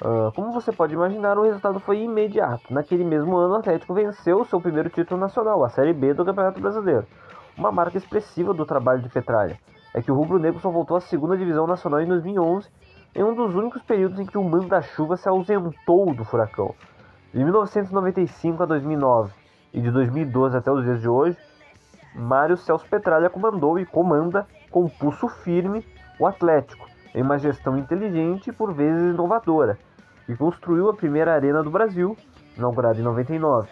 Uh, 0.00 0.30
como 0.34 0.52
você 0.52 0.70
pode 0.72 0.92
imaginar, 0.92 1.38
o 1.38 1.42
resultado 1.42 1.80
foi 1.80 2.02
imediato. 2.02 2.72
Naquele 2.72 3.04
mesmo 3.04 3.36
ano, 3.36 3.54
o 3.54 3.58
Atlético 3.58 3.94
venceu 3.94 4.44
seu 4.44 4.60
primeiro 4.60 4.90
título 4.90 5.18
nacional, 5.18 5.64
a 5.64 5.70
Série 5.70 5.94
B 5.94 6.12
do 6.12 6.24
Campeonato 6.24 6.60
Brasileiro. 6.60 7.06
Uma 7.56 7.72
marca 7.72 7.96
expressiva 7.96 8.52
do 8.52 8.66
trabalho 8.66 9.00
de 9.00 9.08
Petralha 9.08 9.58
é 9.94 10.02
que 10.02 10.12
o 10.12 10.14
Rubro 10.14 10.38
Negro 10.38 10.60
só 10.60 10.70
voltou 10.70 10.98
à 10.98 11.00
segunda 11.00 11.38
divisão 11.38 11.66
nacional 11.66 12.02
em 12.02 12.06
2011, 12.06 12.68
em 13.14 13.24
um 13.24 13.34
dos 13.34 13.54
únicos 13.54 13.80
períodos 13.80 14.20
em 14.20 14.26
que 14.26 14.36
o 14.36 14.44
manda-chuva 14.44 15.16
se 15.16 15.26
ausentou 15.26 16.14
do 16.14 16.22
Furacão. 16.22 16.74
De 17.32 17.42
1995 17.42 18.62
a 18.62 18.66
2009 18.66 19.32
e 19.72 19.80
de 19.80 19.90
2012 19.90 20.54
até 20.54 20.70
os 20.70 20.84
dias 20.84 21.00
de 21.00 21.08
hoje, 21.08 21.38
Mário 22.16 22.56
Celso 22.56 22.86
Petralha 22.88 23.28
comandou 23.28 23.78
e 23.78 23.84
comanda 23.84 24.46
com 24.70 24.88
pulso 24.88 25.28
firme 25.28 25.86
o 26.18 26.26
Atlético, 26.26 26.88
em 27.14 27.22
uma 27.22 27.38
gestão 27.38 27.76
inteligente 27.76 28.48
e 28.48 28.52
por 28.52 28.72
vezes 28.72 29.14
inovadora, 29.14 29.78
e 30.26 30.34
construiu 30.34 30.88
a 30.88 30.94
primeira 30.94 31.34
arena 31.34 31.62
do 31.62 31.70
Brasil, 31.70 32.16
inaugurada 32.56 32.98
em 32.98 33.02
99. 33.02 33.68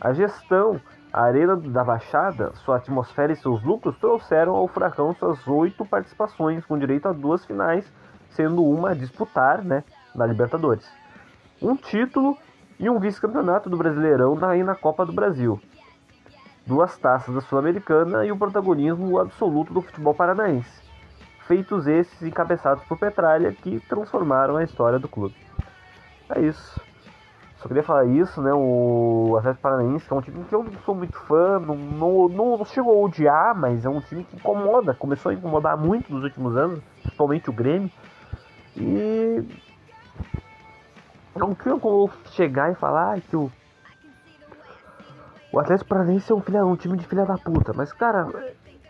A 0.00 0.12
gestão, 0.12 0.80
a 1.12 1.22
Arena 1.22 1.56
da 1.56 1.82
Baixada, 1.82 2.52
sua 2.56 2.76
atmosfera 2.76 3.32
e 3.32 3.36
seus 3.36 3.62
lucros 3.62 3.96
trouxeram 3.98 4.54
ao 4.54 4.68
Furacão 4.68 5.14
suas 5.14 5.46
oito 5.46 5.84
participações, 5.84 6.64
com 6.66 6.78
direito 6.78 7.08
a 7.08 7.12
duas 7.12 7.44
finais, 7.44 7.90
sendo 8.30 8.64
uma 8.64 8.90
a 8.90 8.94
disputar 8.94 9.62
né, 9.64 9.82
na 10.14 10.26
Libertadores. 10.26 10.88
Um 11.62 11.74
título 11.74 12.36
e 12.78 12.88
um 12.90 12.98
vice-campeonato 12.98 13.70
do 13.70 13.76
Brasileirão 13.76 14.34
na, 14.34 14.54
na 14.56 14.74
Copa 14.74 15.06
do 15.06 15.12
Brasil. 15.12 15.60
Duas 16.68 16.98
taças 16.98 17.34
da 17.34 17.40
Sul-Americana 17.40 18.26
e 18.26 18.30
o 18.30 18.36
protagonismo 18.36 19.18
absoluto 19.18 19.72
do 19.72 19.80
futebol 19.80 20.12
paranaense. 20.12 20.82
Feitos 21.46 21.86
esses 21.86 22.22
encabeçados 22.22 22.84
por 22.84 22.98
Petralha 22.98 23.50
que 23.54 23.80
transformaram 23.88 24.58
a 24.58 24.62
história 24.62 24.98
do 24.98 25.08
clube. 25.08 25.34
É 26.28 26.40
isso. 26.42 26.78
Só 27.56 27.68
queria 27.68 27.82
falar 27.82 28.04
isso, 28.04 28.42
né? 28.42 28.52
O 28.52 29.34
Atlético 29.38 29.62
Paranaense 29.62 30.12
é 30.12 30.14
um 30.14 30.20
time 30.20 30.44
que 30.44 30.54
eu 30.54 30.62
não 30.62 30.72
sou 30.84 30.94
muito 30.94 31.18
fã, 31.20 31.58
não, 31.58 31.74
não, 31.74 32.28
não 32.28 32.64
chegou 32.66 33.02
a 33.02 33.06
odiar, 33.06 33.56
mas 33.56 33.86
é 33.86 33.88
um 33.88 34.02
time 34.02 34.22
que 34.24 34.36
incomoda, 34.36 34.92
começou 34.92 35.30
a 35.30 35.34
incomodar 35.34 35.74
muito 35.74 36.12
nos 36.12 36.22
últimos 36.22 36.54
anos, 36.54 36.80
principalmente 37.02 37.48
o 37.48 37.52
Grêmio. 37.54 37.90
E 38.76 39.42
não 41.34 41.54
tinha 41.54 41.78
como 41.78 42.10
chegar 42.26 42.70
e 42.70 42.74
falar 42.74 43.22
que 43.22 43.34
o, 43.34 43.50
o 45.52 45.58
Atlético 45.58 45.88
Paranaense 45.88 46.30
é 46.30 46.34
um, 46.34 46.40
filha, 46.40 46.64
um 46.64 46.76
time 46.76 46.96
de 46.96 47.06
filha 47.06 47.24
da 47.24 47.38
puta, 47.38 47.72
mas 47.72 47.92
cara, 47.92 48.26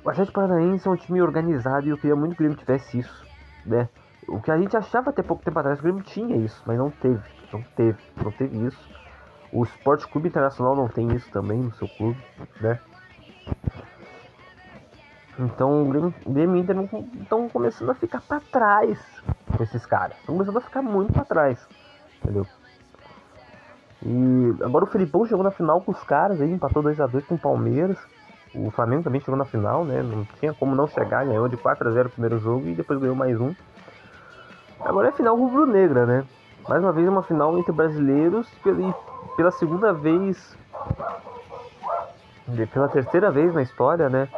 o 0.04 0.10
Atlético 0.10 0.40
Paranaense 0.40 0.88
é 0.88 0.90
um 0.90 0.96
time 0.96 1.22
organizado 1.22 1.86
e 1.86 1.90
eu 1.90 1.96
queria 1.96 2.16
muito 2.16 2.36
que 2.36 2.42
o 2.42 2.44
Grêmio 2.44 2.58
tivesse 2.58 2.98
isso, 2.98 3.26
né? 3.64 3.88
O 4.28 4.40
que 4.40 4.50
a 4.50 4.58
gente 4.58 4.76
achava 4.76 5.10
até 5.10 5.22
pouco 5.22 5.42
tempo 5.42 5.58
atrás, 5.58 5.78
o 5.78 5.82
Grêmio 5.82 6.02
tinha 6.02 6.36
isso, 6.36 6.62
mas 6.66 6.76
não 6.76 6.90
teve. 6.90 7.22
Não 7.52 7.62
teve, 7.62 7.98
não 8.22 8.30
teve 8.30 8.66
isso. 8.66 8.90
O 9.50 9.62
Esporte 9.62 10.06
Clube 10.06 10.28
Internacional 10.28 10.76
não 10.76 10.88
tem 10.88 11.10
isso 11.14 11.30
também 11.30 11.58
no 11.58 11.72
seu 11.74 11.88
clube, 11.88 12.22
né? 12.60 12.78
Então 15.38 15.84
o 15.84 15.88
Grêmio, 15.88 16.14
e 16.26 16.46
o 16.46 16.56
Inter 16.56 16.76
estão 17.22 17.48
começando 17.48 17.90
a 17.90 17.94
ficar 17.94 18.20
para 18.20 18.40
trás 18.40 18.98
com 19.56 19.62
esses 19.62 19.86
caras. 19.86 20.18
Estão 20.18 20.34
começando 20.34 20.58
a 20.58 20.60
ficar 20.60 20.82
muito 20.82 21.12
para 21.12 21.24
trás. 21.24 21.66
Entendeu? 22.22 22.44
E 24.04 24.54
agora 24.62 24.84
o 24.84 24.88
Felipão 24.88 25.26
chegou 25.26 25.42
na 25.42 25.50
final 25.50 25.80
com 25.80 25.92
os 25.92 26.02
caras 26.04 26.40
aí, 26.40 26.50
empatou 26.50 26.82
2x2 26.82 27.24
com 27.26 27.34
o 27.34 27.38
Palmeiras. 27.38 27.98
O 28.54 28.70
Flamengo 28.70 29.02
também 29.02 29.20
chegou 29.20 29.36
na 29.36 29.44
final, 29.44 29.84
né? 29.84 30.02
Não 30.02 30.24
tinha 30.38 30.54
como 30.54 30.74
não 30.74 30.86
chegar, 30.86 31.26
ganhou 31.26 31.48
de 31.48 31.56
4 31.56 31.88
a 31.88 31.92
0 31.92 32.08
o 32.08 32.12
primeiro 32.12 32.38
jogo 32.38 32.66
e 32.66 32.74
depois 32.74 32.98
ganhou 32.98 33.16
mais 33.16 33.38
um. 33.40 33.54
Agora 34.80 35.08
é 35.08 35.12
final 35.12 35.36
rubro-negra, 35.36 36.06
né? 36.06 36.24
Mais 36.68 36.82
uma 36.82 36.92
vez 36.92 37.08
uma 37.08 37.22
final 37.22 37.58
entre 37.58 37.72
brasileiros 37.72 38.48
e 38.64 38.94
pela 39.36 39.50
segunda 39.50 39.92
vez, 39.92 40.56
pela 42.72 42.88
terceira 42.88 43.30
vez 43.30 43.52
na 43.54 43.62
história, 43.62 44.08
né? 44.08 44.28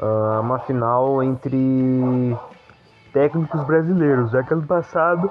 Uh, 0.00 0.40
uma 0.40 0.58
final 0.60 1.22
entre 1.22 2.36
técnicos 3.12 3.62
brasileiros, 3.64 4.30
já 4.30 4.42
que 4.42 4.52
ano 4.52 4.66
passado 4.66 5.30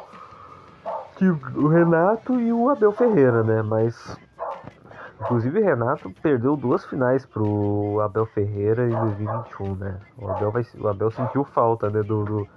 tinha 1.21 1.39
o 1.55 1.67
Renato 1.67 2.39
e 2.39 2.51
o 2.51 2.67
Abel 2.67 2.91
Ferreira, 2.91 3.43
né? 3.43 3.61
Mas 3.61 4.17
inclusive 5.21 5.59
o 5.59 5.63
Renato 5.63 6.09
perdeu 6.19 6.57
duas 6.57 6.83
finais 6.85 7.27
pro 7.27 8.01
Abel 8.01 8.25
Ferreira 8.25 8.87
em 8.87 8.91
2021, 8.91 9.75
né? 9.75 9.99
O 10.17 10.27
Abel, 10.27 10.51
vai, 10.51 10.65
o 10.79 10.87
Abel 10.87 11.11
sentiu 11.11 11.43
falta 11.43 11.91
né, 11.91 12.01
do, 12.01 12.23
do, 12.23 12.47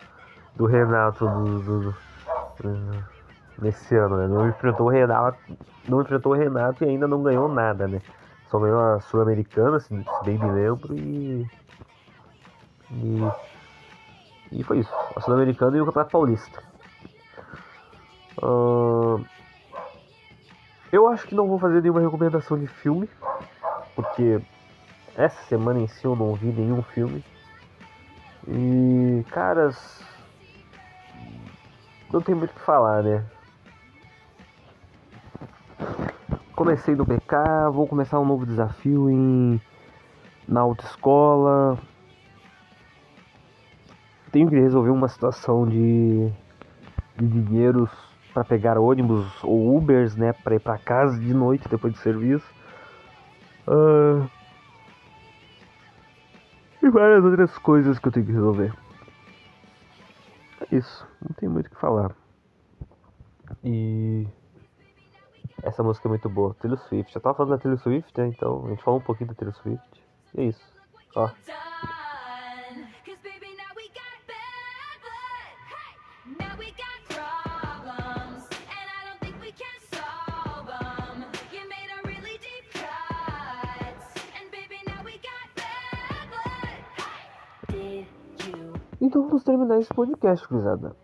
do 0.57 0.65
Renato 0.65 1.27
do, 1.27 1.59
do, 1.59 1.81
do 1.91 1.95
nesse 3.61 3.95
ano, 3.97 4.17
né? 4.17 4.27
Não 4.27 4.49
enfrentou 4.49 4.87
o 4.87 4.91
Renato, 4.91 5.39
não 5.87 6.01
enfrentou 6.01 6.33
o 6.33 6.35
Renato 6.37 6.85
e 6.85 6.89
ainda 6.89 7.07
não 7.07 7.23
ganhou 7.23 7.49
nada, 7.49 7.87
né? 7.87 8.01
Só 8.49 8.59
ganhou 8.59 8.81
a 8.81 9.01
Sul-Americana, 9.01 9.79
se, 9.79 9.93
bem 10.25 10.39
me 10.39 10.51
lembro, 10.51 10.95
e, 10.95 11.47
e. 12.91 13.33
E 14.53 14.63
foi 14.63 14.79
isso. 14.79 14.93
A 15.17 15.21
Sul-Americana 15.21 15.77
e 15.77 15.81
o 15.81 15.85
Campeonato 15.85 16.13
Paulista. 16.13 16.74
Eu 20.95 21.09
acho 21.09 21.27
que 21.27 21.35
não 21.35 21.49
vou 21.49 21.59
fazer 21.59 21.81
nenhuma 21.83 22.01
recomendação 22.01 22.59
de 22.59 22.67
filme, 22.67 23.09
porque 23.97 24.41
essa 25.17 25.43
semana 25.45 25.81
em 25.81 25.89
si 25.89 26.05
eu 26.05 26.15
não 26.15 26.35
vi 26.35 26.47
nenhum 26.47 26.83
filme. 26.83 27.25
E, 28.47 29.25
caras, 29.31 30.05
não 32.13 32.21
tem 32.21 32.35
muito 32.35 32.51
o 32.51 32.55
que 32.55 32.61
falar, 32.61 33.03
né? 33.03 33.25
Comecei 36.55 36.95
no 36.95 37.05
BK, 37.05 37.73
vou 37.73 37.89
começar 37.89 38.21
um 38.21 38.25
novo 38.25 38.47
desafio 38.47 39.11
em 39.11 39.61
na 40.47 40.61
autoescola. 40.61 41.77
Tenho 44.31 44.49
que 44.49 44.55
resolver 44.55 44.91
uma 44.91 45.09
situação 45.09 45.67
de, 45.67 46.31
de 47.17 47.27
dinheiros 47.27 47.91
para 48.35 48.45
pegar 48.45 48.77
ônibus 48.77 49.27
ou 49.45 49.77
Ubers, 49.77 50.17
né, 50.17 50.33
para 50.33 50.57
ir 50.57 50.61
para 50.61 50.77
casa 50.77 51.19
de 51.19 51.33
noite 51.33 51.69
depois 51.69 51.95
do 51.95 52.01
serviço. 52.01 52.47
Uh, 53.69 54.29
e 56.83 56.91
várias 56.91 57.25
outras 57.25 57.57
coisas 57.59 57.99
que 57.99 58.09
eu 58.09 58.13
tenho 58.13 58.27
que 58.27 58.33
resolver. 58.33 58.75
É 60.61 60.77
isso, 60.77 61.07
não 61.23 61.33
tem 61.37 61.49
muito 61.49 61.69
o 61.69 61.71
que 61.71 61.81
falar. 61.81 62.15
E 63.63 64.27
essa 65.63 65.83
música 65.83 66.09
é 66.09 66.11
muito 66.11 66.29
boa, 66.29 66.55
Taylor 66.55 66.79
Swift. 66.81 67.15
Eu 67.15 67.23
tava 67.23 67.37
falando 67.37 67.53
da 67.53 67.59
Taylor 67.59 67.79
Swift, 67.79 68.13
né? 68.21 68.27
Então 68.27 68.67
a 68.67 68.71
gente 68.71 68.83
falou 68.83 69.01
um 69.01 69.03
pouquinho 69.03 69.29
da 69.29 69.35
Taylor 69.35 69.55
Swift. 69.55 70.03
E 70.35 70.41
é 70.41 70.45
isso. 70.45 70.75
Ó. 71.15 71.31
Então 89.15 89.29
vamos 89.29 89.45
terminar 89.45 89.79
esse 89.79 89.95
podcast, 89.95 90.45
cruzada. 90.49 90.97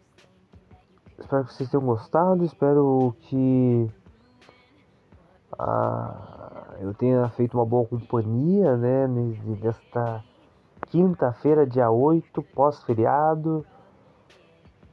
Espero 1.17 1.45
que 1.45 1.55
vocês 1.55 1.71
tenham 1.71 1.87
gostado. 1.87 2.45
Espero 2.45 3.15
que 3.21 3.89
ah, 5.57 6.75
eu 6.81 6.93
tenha 6.93 7.29
feito 7.29 7.57
uma 7.57 7.65
boa 7.65 7.87
companhia, 7.87 8.77
né? 8.77 9.07
Nesta 9.07 10.25
quinta-feira, 10.89 11.65
dia 11.65 11.89
8, 11.89 12.43
pós-feriado. 12.53 13.65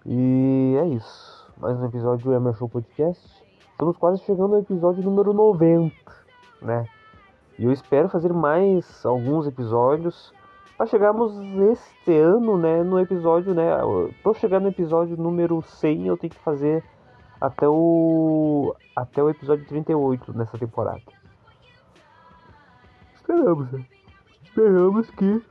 E 0.06 0.77
é 0.80 0.86
isso. 0.89 1.51
Mais 1.58 1.75
um 1.80 1.86
episódio 1.88 2.23
do 2.23 2.36
Emer 2.36 2.53
Show 2.53 2.69
Podcast. 2.69 3.27
Estamos 3.71 3.97
quase 3.97 4.21
chegando 4.25 4.53
ao 4.53 4.62
episódio 4.62 5.01
número 5.01 5.34
90, 5.34 5.91
né? 6.62 6.86
E 7.58 7.65
eu 7.65 7.71
espero 7.71 8.10
fazer 8.10 8.32
mais 8.32 9.03
alguns 9.03 9.47
episódios 9.47 10.37
para 10.77 10.85
chegarmos 10.85 11.33
este 11.71 12.15
ano, 12.15 12.57
né, 12.57 12.83
no 12.83 12.99
episódio, 12.99 13.53
né, 13.53 13.65
para 14.21 14.33
chegar 14.35 14.59
no 14.59 14.67
episódio 14.67 15.17
número 15.17 15.61
100, 15.61 16.07
eu 16.07 16.17
tenho 16.17 16.31
que 16.31 16.39
fazer 16.39 16.83
até 17.41 17.67
o 17.67 18.75
até 18.95 19.21
o 19.21 19.29
episódio 19.29 19.65
38 19.65 20.37
nessa 20.37 20.57
temporada. 20.57 21.01
Esperamos, 23.15 23.71
né? 23.71 23.85
Esperamos 24.43 25.10
que 25.12 25.43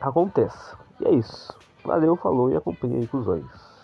aconteça. 0.00 0.78
E 1.00 1.04
é 1.06 1.14
isso. 1.14 1.56
Valeu, 1.84 2.16
falou 2.16 2.50
e 2.50 2.56
acompanhe 2.56 3.06
com 3.06 3.18
os 3.18 3.28
olhos. 3.28 3.75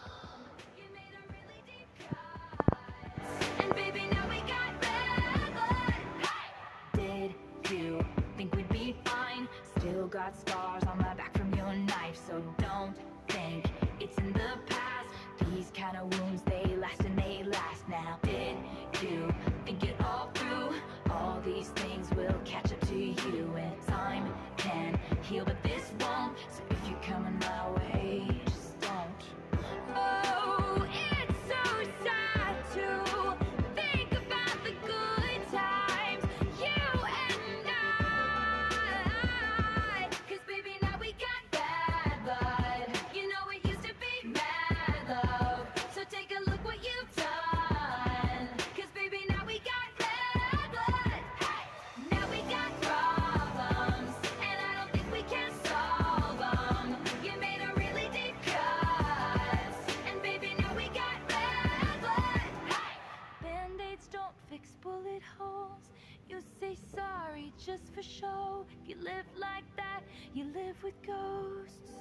it 67.57 67.65
just 67.65 67.95
for 67.95 68.03
show. 68.03 68.67
If 68.83 68.89
You 68.89 68.97
live 69.03 69.27
like 69.41 69.65
that, 69.77 70.03
you 70.35 70.45
live 70.45 70.77
with 70.83 70.95
ghosts. 71.07 71.93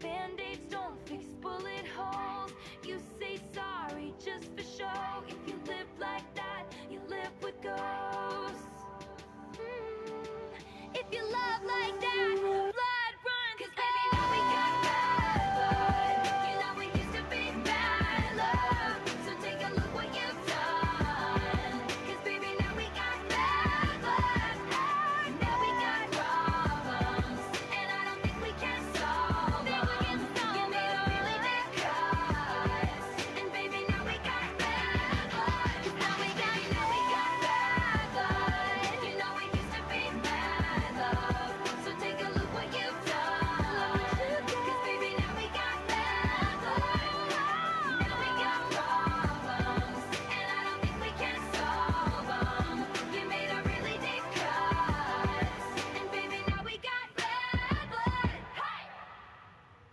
Band 0.00 0.40
aids 0.40 0.66
don't 0.70 0.98
fix 1.08 1.26
bullet 1.40 1.86
holes. 1.96 2.52
You 2.84 2.98
say 3.20 3.38
sorry 3.54 4.14
just 4.24 4.50
for 4.56 4.62
show. 4.64 5.22
If 5.28 5.36
you 5.48 5.54
live 5.66 5.88
like 6.00 6.34
that, 6.34 6.64
you 6.90 7.00
live 7.08 7.32
with 7.42 7.60
ghosts. 7.62 8.84
Mm. 9.54 10.26
If 10.94 11.06
you 11.12 11.22
love 11.24 11.62
like 11.64 12.00
that, 12.00 12.51